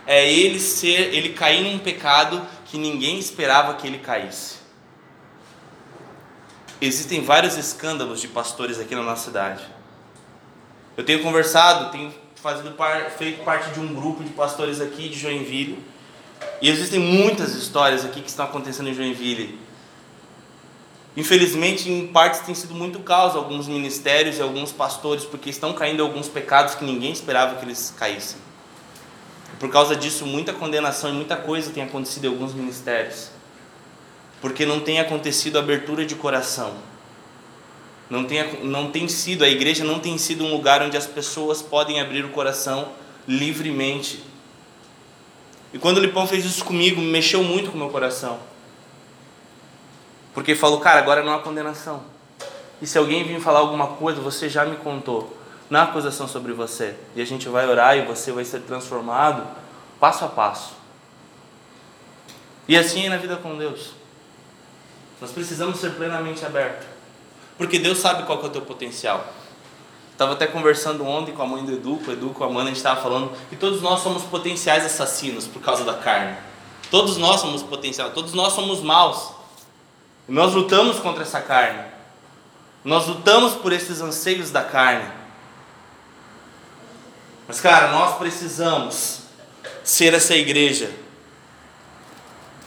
[0.05, 4.57] É ele ser, ele cair num pecado que ninguém esperava que ele caísse.
[6.79, 9.67] Existem vários escândalos de pastores aqui na nossa cidade
[10.95, 12.13] Eu tenho conversado, tenho
[12.77, 15.83] par, feito parte de um grupo de pastores aqui de Joinville.
[16.61, 19.59] E existem muitas histórias aqui que estão acontecendo em Joinville.
[21.17, 26.01] Infelizmente, em partes tem sido muito caos alguns ministérios e alguns pastores, porque estão caindo
[26.01, 28.39] alguns pecados que ninguém esperava que eles caíssem.
[29.59, 33.29] Por causa disso, muita condenação e muita coisa tem acontecido em alguns ministérios.
[34.41, 36.75] Porque não tem acontecido abertura de coração.
[38.09, 41.61] Não tem, não tem sido, a igreja não tem sido um lugar onde as pessoas
[41.61, 42.89] podem abrir o coração
[43.27, 44.23] livremente.
[45.73, 48.39] E quando o Lipão fez isso comigo, mexeu muito com o meu coração.
[50.33, 52.01] Porque falou, cara, agora não há condenação.
[52.81, 55.37] E se alguém vir falar alguma coisa, você já me contou.
[55.71, 56.95] Há acusação sobre você.
[57.15, 59.45] E a gente vai orar e você vai ser transformado
[59.99, 60.73] passo a passo.
[62.67, 63.91] E assim é na vida com Deus.
[65.19, 66.87] Nós precisamos ser plenamente abertos.
[67.57, 69.25] Porque Deus sabe qual é o teu potencial.
[70.11, 72.65] Estava até conversando ontem com a mãe do Edu, com o Edu, com a Amanda,
[72.65, 76.37] a gente estava falando que todos nós somos potenciais assassinos por causa da carne.
[76.91, 79.31] Todos nós somos potenciais, todos nós somos maus.
[80.27, 81.83] Nós lutamos contra essa carne.
[82.83, 85.18] Nós lutamos por esses anseios da carne.
[87.49, 89.21] Mas, cara, nós precisamos
[89.83, 90.91] ser essa igreja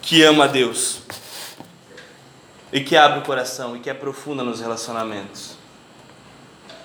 [0.00, 1.02] que ama a Deus
[2.72, 5.52] e que abre o coração e que é profunda nos relacionamentos.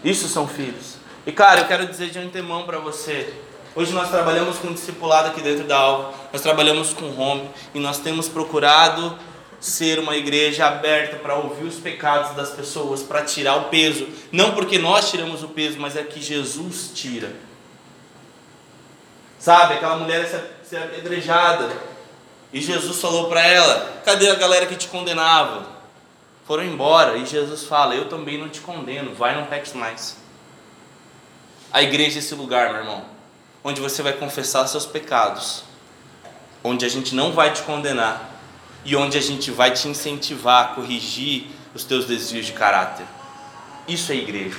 [0.04, 0.98] Isso são filhos.
[1.26, 3.34] E cara, eu quero dizer de antemão para você.
[3.76, 7.98] Hoje nós trabalhamos com discipulado aqui dentro da Alva, nós trabalhamos com home e nós
[7.98, 9.18] temos procurado
[9.60, 14.08] ser uma igreja aberta para ouvir os pecados das pessoas, para tirar o peso.
[14.32, 17.48] Não porque nós tiramos o peso, mas é que Jesus tira.
[19.40, 20.28] Sabe, aquela mulher
[20.64, 21.70] ser apedrejada.
[22.52, 25.78] E Jesus falou para ela: cadê a galera que te condenava?
[26.48, 30.16] foram embora e Jesus fala: Eu também não te condeno, vai, não peques mais.
[31.72, 33.04] A igreja é esse lugar, meu irmão,
[33.62, 35.64] onde você vai confessar seus pecados,
[36.64, 38.32] onde a gente não vai te condenar
[38.86, 43.06] e onde a gente vai te incentivar a corrigir os teus desvios de caráter.
[43.86, 44.58] Isso é igreja.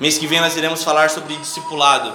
[0.00, 2.14] Mês que vem nós iremos falar sobre discipulado.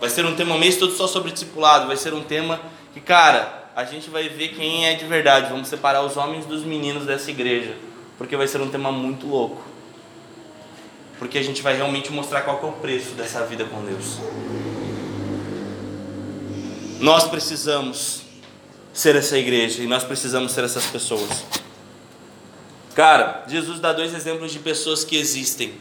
[0.00, 1.86] Vai ser um tema mês todo só sobre discipulado.
[1.86, 2.60] Vai ser um tema
[2.94, 5.50] que, cara, a gente vai ver quem é de verdade.
[5.50, 7.76] Vamos separar os homens dos meninos dessa igreja,
[8.16, 9.62] porque vai ser um tema muito louco.
[11.18, 14.18] Porque a gente vai realmente mostrar qual é o preço dessa vida com Deus.
[17.00, 18.22] Nós precisamos
[18.92, 21.44] ser essa igreja e nós precisamos ser essas pessoas.
[22.94, 25.74] Cara, Jesus dá dois exemplos de pessoas que existem.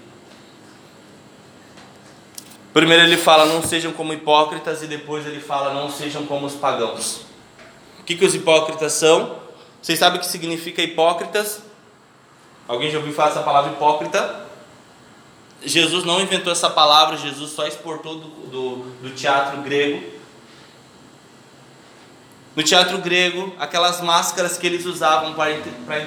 [2.78, 6.54] Primeiro ele fala não sejam como hipócritas e depois ele fala não sejam como os
[6.54, 7.28] pagãos
[8.08, 9.38] que, que os hipócritas são?
[9.82, 11.62] Vocês sabem o que significa hipócritas?
[12.66, 14.48] Alguém já ouviu falar essa palavra hipócrita?
[15.62, 20.16] Jesus não inventou essa palavra, Jesus só exportou do, do, do teatro grego.
[22.56, 25.54] No teatro grego, aquelas máscaras que eles usavam para,
[25.86, 26.00] para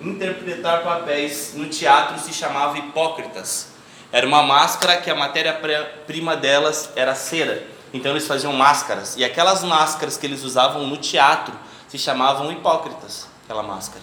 [0.00, 3.73] interpretar papéis no teatro se chamavam hipócritas.
[4.14, 7.66] Era uma máscara que a matéria-prima delas era cera.
[7.92, 9.16] Então eles faziam máscaras.
[9.16, 11.52] E aquelas máscaras que eles usavam no teatro
[11.88, 14.00] se chamavam hipócritas, aquela máscara.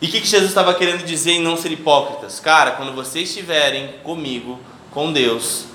[0.00, 2.40] E o que, que Jesus estava querendo dizer em não ser hipócritas?
[2.40, 4.58] Cara, quando vocês estiverem comigo,
[4.90, 5.66] com Deus,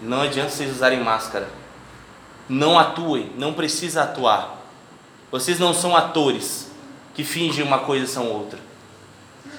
[0.00, 1.48] não adianta vocês usarem máscara.
[2.48, 4.56] Não atuem, não precisa atuar.
[5.32, 6.70] Vocês não são atores
[7.12, 8.60] que fingem uma coisa e são outra.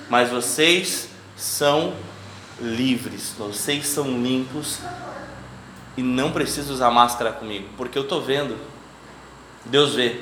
[0.09, 1.08] Mas vocês
[1.39, 1.93] são
[2.59, 4.79] livres, vocês são limpos
[5.95, 8.57] e não preciso usar máscara comigo, porque eu estou vendo.
[9.65, 10.21] Deus vê.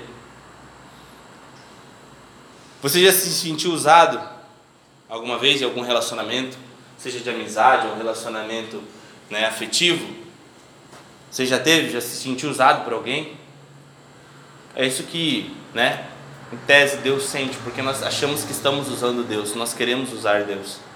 [2.82, 4.22] Você já se sentiu usado
[5.10, 6.56] alguma vez em algum relacionamento,
[6.98, 8.84] seja de amizade ou relacionamento
[9.30, 10.08] né, afetivo?
[11.32, 13.36] Você já teve, já se sentiu usado por alguém?
[14.76, 16.08] É isso que, né,
[16.54, 20.87] em tese Deus sente, porque nós achamos que estamos usando Deus, nós queremos usar Deus.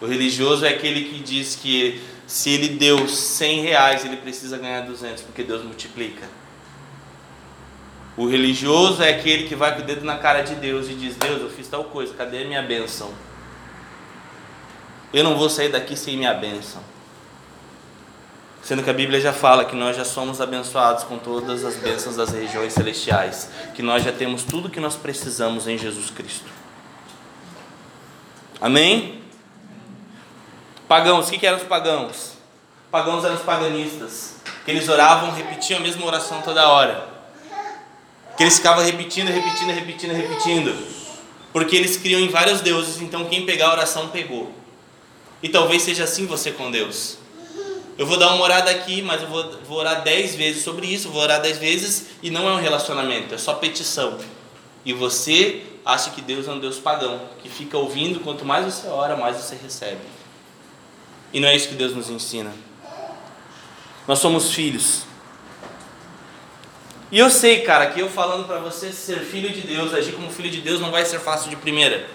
[0.00, 4.82] O religioso é aquele que diz que se ele deu 100 reais, ele precisa ganhar
[4.82, 6.28] 200, porque Deus multiplica.
[8.16, 11.16] O religioso é aquele que vai com o dedo na cara de Deus e diz:
[11.16, 13.12] Deus, eu fiz tal coisa, cadê a minha bênção?
[15.12, 16.82] Eu não vou sair daqui sem minha bênção.
[18.62, 22.16] Sendo que a Bíblia já fala que nós já somos abençoados com todas as bênçãos
[22.16, 26.50] das regiões celestiais, que nós já temos tudo que nós precisamos em Jesus Cristo.
[28.60, 29.25] Amém?
[30.88, 32.32] Pagãos, o que, que eram os pagãos?
[32.92, 37.08] Pagãos eram os paganistas, que eles oravam, repetiam a mesma oração toda hora.
[38.36, 40.86] Que eles ficavam repetindo, repetindo, repetindo, repetindo.
[41.52, 44.52] Porque eles criam em vários deuses, então quem pegar a oração pegou.
[45.42, 47.18] E talvez seja assim você com Deus.
[47.98, 51.10] Eu vou dar uma orada aqui, mas eu vou, vou orar dez vezes sobre isso,
[51.10, 54.18] vou orar dez vezes e não é um relacionamento, é só petição.
[54.84, 58.86] E você acha que Deus é um Deus pagão, que fica ouvindo, quanto mais você
[58.86, 60.15] ora, mais você recebe.
[61.36, 62.50] E não é isso que Deus nos ensina.
[64.08, 65.02] Nós somos filhos.
[67.12, 70.30] E eu sei, cara, que eu falando para você ser filho de Deus, agir como
[70.30, 72.08] filho de Deus não vai ser fácil de primeira.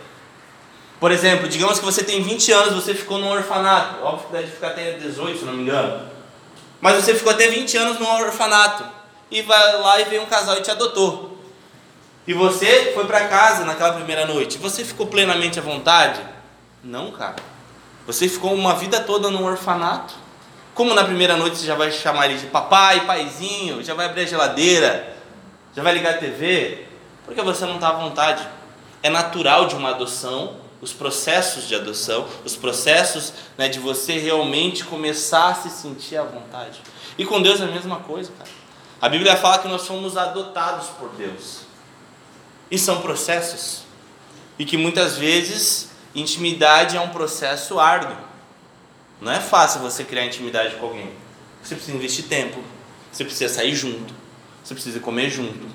[1.00, 4.04] Por exemplo, digamos que você tem 20 anos, você ficou num orfanato.
[4.04, 6.10] Óbvio que deve ficar até 18, se não me engano.
[6.82, 8.84] Mas você ficou até 20 anos num orfanato.
[9.30, 11.38] E vai lá e vem um casal e te adotou.
[12.26, 14.58] E você foi para casa naquela primeira noite.
[14.58, 16.20] Você ficou plenamente à vontade?
[16.84, 17.51] Não, cara.
[18.08, 20.16] Você ficou uma vida toda num orfanato.
[20.74, 24.22] Como na primeira noite você já vai chamar ele de papai, paizinho, já vai abrir
[24.22, 25.18] a geladeira,
[25.76, 26.86] já vai ligar a TV?
[27.26, 28.48] Porque você não está à vontade.
[29.04, 34.84] É natural de uma adoção, os processos de adoção, os processos né, de você realmente
[34.84, 36.82] começar a se sentir à vontade.
[37.18, 38.50] E com Deus é a mesma coisa, cara.
[39.00, 41.62] A Bíblia fala que nós somos adotados por Deus.
[42.70, 43.84] E são processos.
[44.58, 48.16] E que muitas vezes intimidade é um processo árduo.
[49.20, 51.12] Não é fácil você criar intimidade com alguém.
[51.64, 52.62] Você precisa investir tempo,
[53.12, 54.14] você precisa sair junto,
[54.64, 55.68] você precisa comer junto,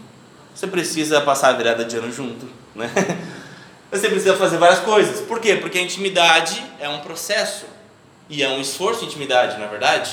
[0.54, 2.90] você precisa passar a virada de ano junto, né?
[3.88, 5.20] Você precisa fazer várias coisas.
[5.20, 5.54] Por quê?
[5.54, 7.66] Porque a intimidade é um processo
[8.28, 10.10] e é um esforço de intimidade, na é verdade.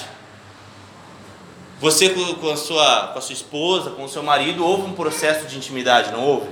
[1.79, 5.47] Você com a sua com a sua esposa, com o seu marido, houve um processo
[5.47, 6.49] de intimidade, não houve?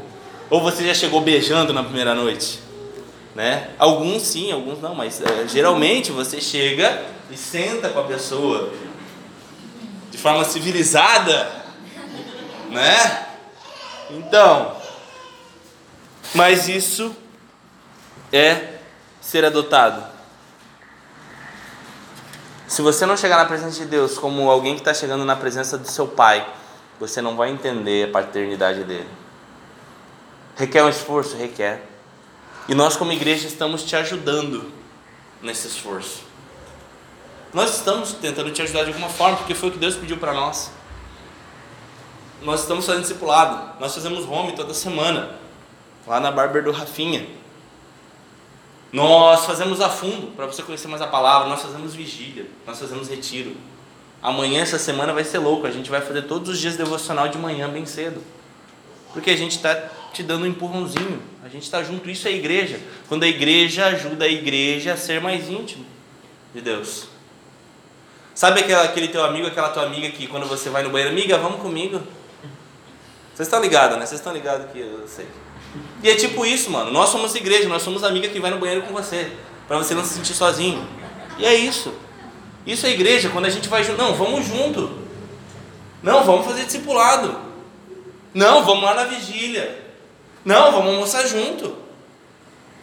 [0.50, 2.60] Ou você já chegou beijando na primeira noite?
[3.36, 3.70] Né?
[3.80, 8.74] Alguns sim, alguns não, mas é, geralmente você chega e senta com a pessoa
[10.10, 11.50] de forma civilizada,
[12.70, 13.28] né?
[14.10, 14.76] Então,
[16.36, 17.16] mas isso
[18.34, 18.76] é
[19.22, 20.04] ser adotado.
[22.68, 25.78] Se você não chegar na presença de Deus como alguém que está chegando na presença
[25.78, 26.48] do seu pai,
[27.00, 29.10] você não vai entender a paternidade dele.
[30.56, 31.36] Requer um esforço?
[31.36, 31.91] Requer.
[32.68, 34.72] E nós, como igreja, estamos te ajudando
[35.42, 36.24] nesse esforço.
[37.54, 40.34] Nós estamos tentando te ajudar de alguma forma, porque foi o que Deus pediu para
[40.34, 40.72] nós.
[42.42, 45.36] Nós estamos fazendo discipulado, nós fazemos home toda semana,
[46.08, 47.28] lá na Barber do Rafinha.
[48.92, 53.10] Nós fazemos a fundo, para você conhecer mais a palavra, nós fazemos vigília, nós fazemos
[53.10, 53.56] retiro.
[54.22, 57.38] Amanhã, essa semana, vai ser louco, a gente vai fazer todos os dias devocional de
[57.38, 58.22] manhã, bem cedo.
[59.14, 61.22] Porque a gente está te dando um empurrãozinho.
[61.44, 62.80] A gente está junto, isso é igreja.
[63.08, 65.86] Quando a igreja ajuda a igreja a ser mais íntimo
[66.54, 67.08] de Deus.
[68.34, 71.38] Sabe aquele, aquele teu amigo, aquela tua amiga que quando você vai no banheiro, amiga,
[71.38, 72.02] vamos comigo?
[73.34, 74.06] Vocês estão ligados, né?
[74.06, 75.28] Vocês estão ligados que eu sei.
[76.04, 76.92] E é tipo isso, mano.
[76.92, 79.32] Nós somos igreja, nós somos amiga que vai no banheiro com você,
[79.68, 80.88] para você não se sentir sozinho.
[81.38, 81.94] E é isso.
[82.66, 83.98] Isso é igreja, quando a gente vai junto.
[83.98, 84.98] Não, vamos junto.
[86.04, 87.36] Não, vamos fazer discipulado.
[88.34, 89.81] Não, vamos lá na vigília.
[90.44, 91.76] Não, vamos almoçar junto.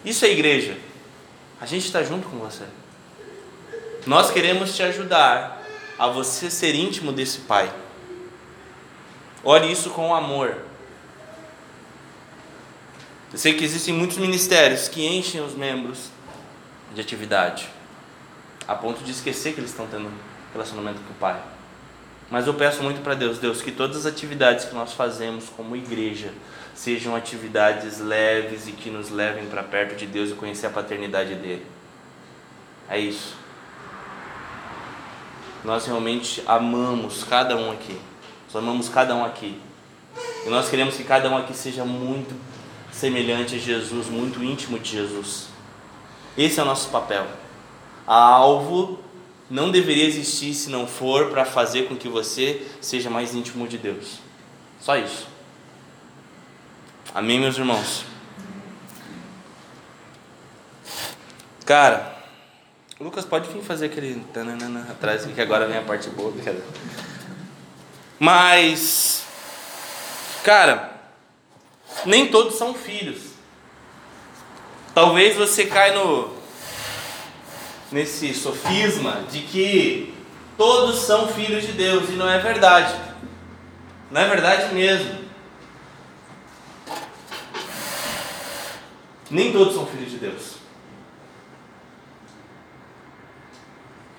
[0.05, 0.79] Isso é igreja.
[1.61, 2.65] A gente está junto com você.
[4.07, 5.63] Nós queremos te ajudar
[5.99, 7.73] a você ser íntimo desse Pai.
[9.43, 10.57] Ore isso com amor.
[13.33, 16.09] Eu sei que existem muitos ministérios que enchem os membros
[16.95, 17.69] de atividade,
[18.67, 20.11] a ponto de esquecer que eles estão tendo
[20.53, 21.39] relacionamento com o Pai.
[22.31, 25.77] Mas eu peço muito para Deus, Deus, que todas as atividades que nós fazemos como
[25.77, 26.33] igreja
[26.79, 31.35] sejam atividades leves e que nos levem para perto de Deus e conhecer a paternidade
[31.35, 31.67] dele.
[32.89, 33.35] É isso.
[35.65, 37.99] Nós realmente amamos cada um aqui.
[38.47, 39.61] Nós amamos cada um aqui.
[40.47, 42.33] E nós queremos que cada um aqui seja muito
[42.93, 45.49] semelhante a Jesus, muito íntimo de Jesus.
[46.37, 47.27] Esse é o nosso papel.
[48.07, 49.01] A alvo
[49.51, 53.79] não deveria existir se não for para fazer com que você seja mais íntimo de
[53.79, 54.21] Deus.
[54.81, 55.38] Só isso.
[57.15, 58.05] Amém, meus irmãos?
[61.65, 62.17] Cara,
[63.01, 66.33] Lucas pode vir fazer aquele tananana atrás, que agora vem a parte boa.
[66.45, 66.63] Cara.
[68.19, 69.25] Mas,
[70.45, 70.93] cara,
[72.05, 73.21] nem todos são filhos.
[74.95, 76.37] Talvez você caia no
[77.91, 80.15] nesse sofisma de que
[80.59, 82.95] todos são filhos de Deus e não é verdade.
[84.11, 85.28] Não é verdade mesmo.
[89.31, 90.57] Nem todos são filhos de Deus.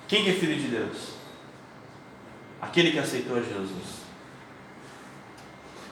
[0.06, 1.14] Quem que é filho de Deus?
[2.60, 4.00] Aquele que aceitou a Jesus.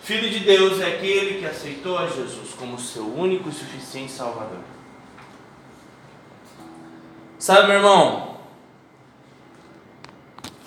[0.02, 4.60] Filho de Deus é aquele que aceitou a Jesus como seu único e suficiente Salvador.
[7.38, 8.38] Sabe, meu irmão?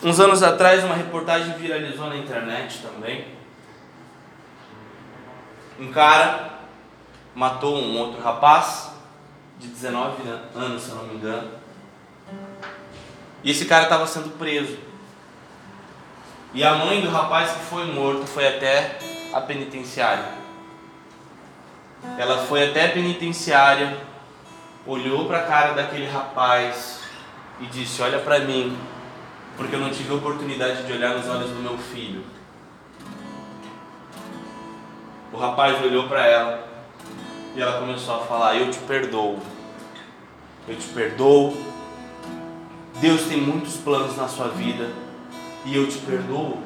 [0.03, 3.27] Uns anos atrás, uma reportagem viralizou na internet também.
[5.79, 6.50] Um cara
[7.33, 8.91] matou um outro rapaz
[9.59, 10.23] de 19
[10.55, 11.49] anos, se eu não me engano.
[13.43, 14.77] E esse cara estava sendo preso.
[16.53, 18.99] E a mãe do rapaz que foi morto foi até
[19.33, 20.41] a penitenciária.
[22.17, 23.97] Ela foi até a penitenciária,
[24.85, 27.01] olhou para a cara daquele rapaz
[27.59, 28.77] e disse: Olha para mim,
[29.55, 32.25] porque eu não tive oportunidade de olhar nos olhos do meu filho.
[35.31, 36.70] O rapaz olhou para ela
[37.55, 39.39] e ela começou a falar: Eu te perdoo,
[40.67, 41.71] eu te perdoo.
[42.99, 44.89] Deus tem muitos planos na sua vida
[45.65, 46.59] e eu te perdoo.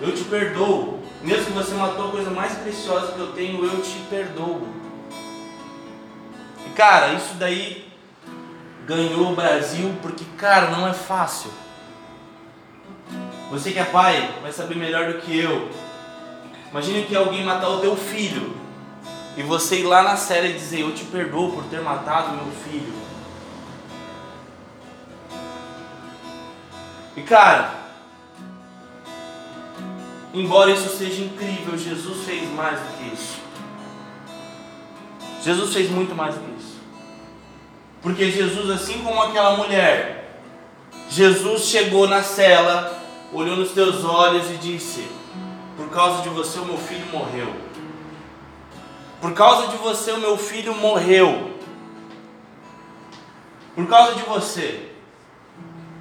[0.00, 1.02] Eu te perdoo.
[1.22, 4.68] Mesmo que você matou a coisa mais preciosa que eu tenho, eu te perdoo.
[6.66, 7.90] E cara, isso daí
[8.86, 11.50] ganhou o Brasil porque, cara, não é fácil.
[13.50, 15.70] Você que é pai vai saber melhor do que eu.
[16.70, 18.67] Imagine que alguém matar o teu filho
[19.38, 22.52] e você ir lá na série e dizer: Eu te perdoo por ter matado meu
[22.52, 22.92] filho.
[27.16, 27.72] E cara,
[30.34, 33.38] embora isso seja incrível, Jesus fez mais do que isso.
[35.44, 36.78] Jesus fez muito mais do que isso.
[38.02, 40.42] Porque Jesus, assim como aquela mulher,
[41.08, 43.00] Jesus chegou na cela,
[43.32, 45.06] olhou nos teus olhos e disse:
[45.76, 47.68] Por causa de você, o meu filho morreu.
[49.20, 51.58] Por causa de você, o meu filho morreu.
[53.74, 54.90] Por causa de você.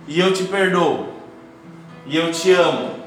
[0.08, 1.14] E eu te perdoo.
[2.06, 2.98] E eu te amo.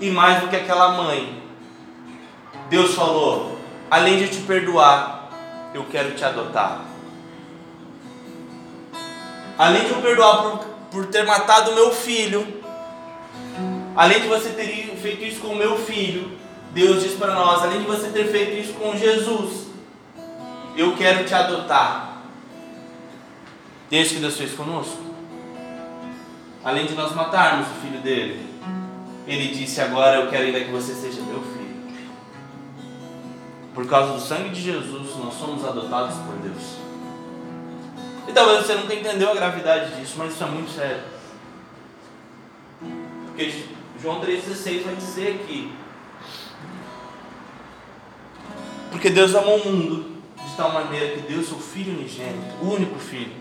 [0.00, 1.42] E mais do que aquela mãe,
[2.68, 3.58] Deus falou:
[3.90, 5.28] além de te perdoar,
[5.74, 6.84] eu quero te adotar.
[9.58, 10.58] Além de eu perdoar por,
[10.90, 12.62] por ter matado meu filho,
[13.94, 14.66] além de você ter
[14.96, 16.39] feito isso com o meu filho,
[16.72, 19.66] Deus diz para nós: além de você ter feito isso com Jesus,
[20.76, 22.22] eu quero te adotar.
[23.88, 25.10] Desde que Deus fez conosco
[26.64, 28.46] além de nós matarmos o filho dele,
[29.26, 31.60] ele disse: Agora eu quero ainda que você seja meu filho.
[33.74, 36.78] Por causa do sangue de Jesus, nós somos adotados por Deus.
[38.28, 41.02] E talvez você nunca entendeu a gravidade disso, mas isso é muito sério.
[43.26, 43.64] Porque
[44.00, 45.79] João 3,16 vai dizer que.
[48.90, 52.98] Porque Deus amou o mundo de tal maneira que Deus, o Filho unigênito, o único
[52.98, 53.32] Filho,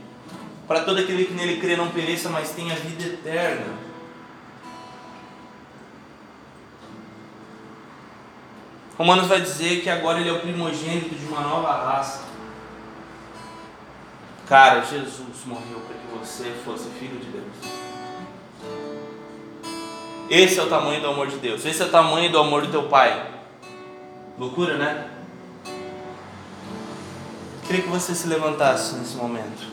[0.67, 3.89] para todo aquele que nele crê não pereça, mas tenha vida eterna.
[8.97, 12.27] Romanos vai dizer que agora ele é o primogênito de uma nova raça.
[14.45, 17.79] Cara, Jesus morreu para que você fosse filho de Deus.
[20.29, 21.65] Esse é o tamanho do amor de Deus.
[21.65, 23.25] Esse é o tamanho do amor do teu pai.
[24.37, 25.18] Loucura, né?
[27.69, 29.67] Queria que você se levantasse nesse momento.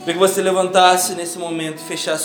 [0.00, 2.14] Queria que você levantasse nesse momento e fechasse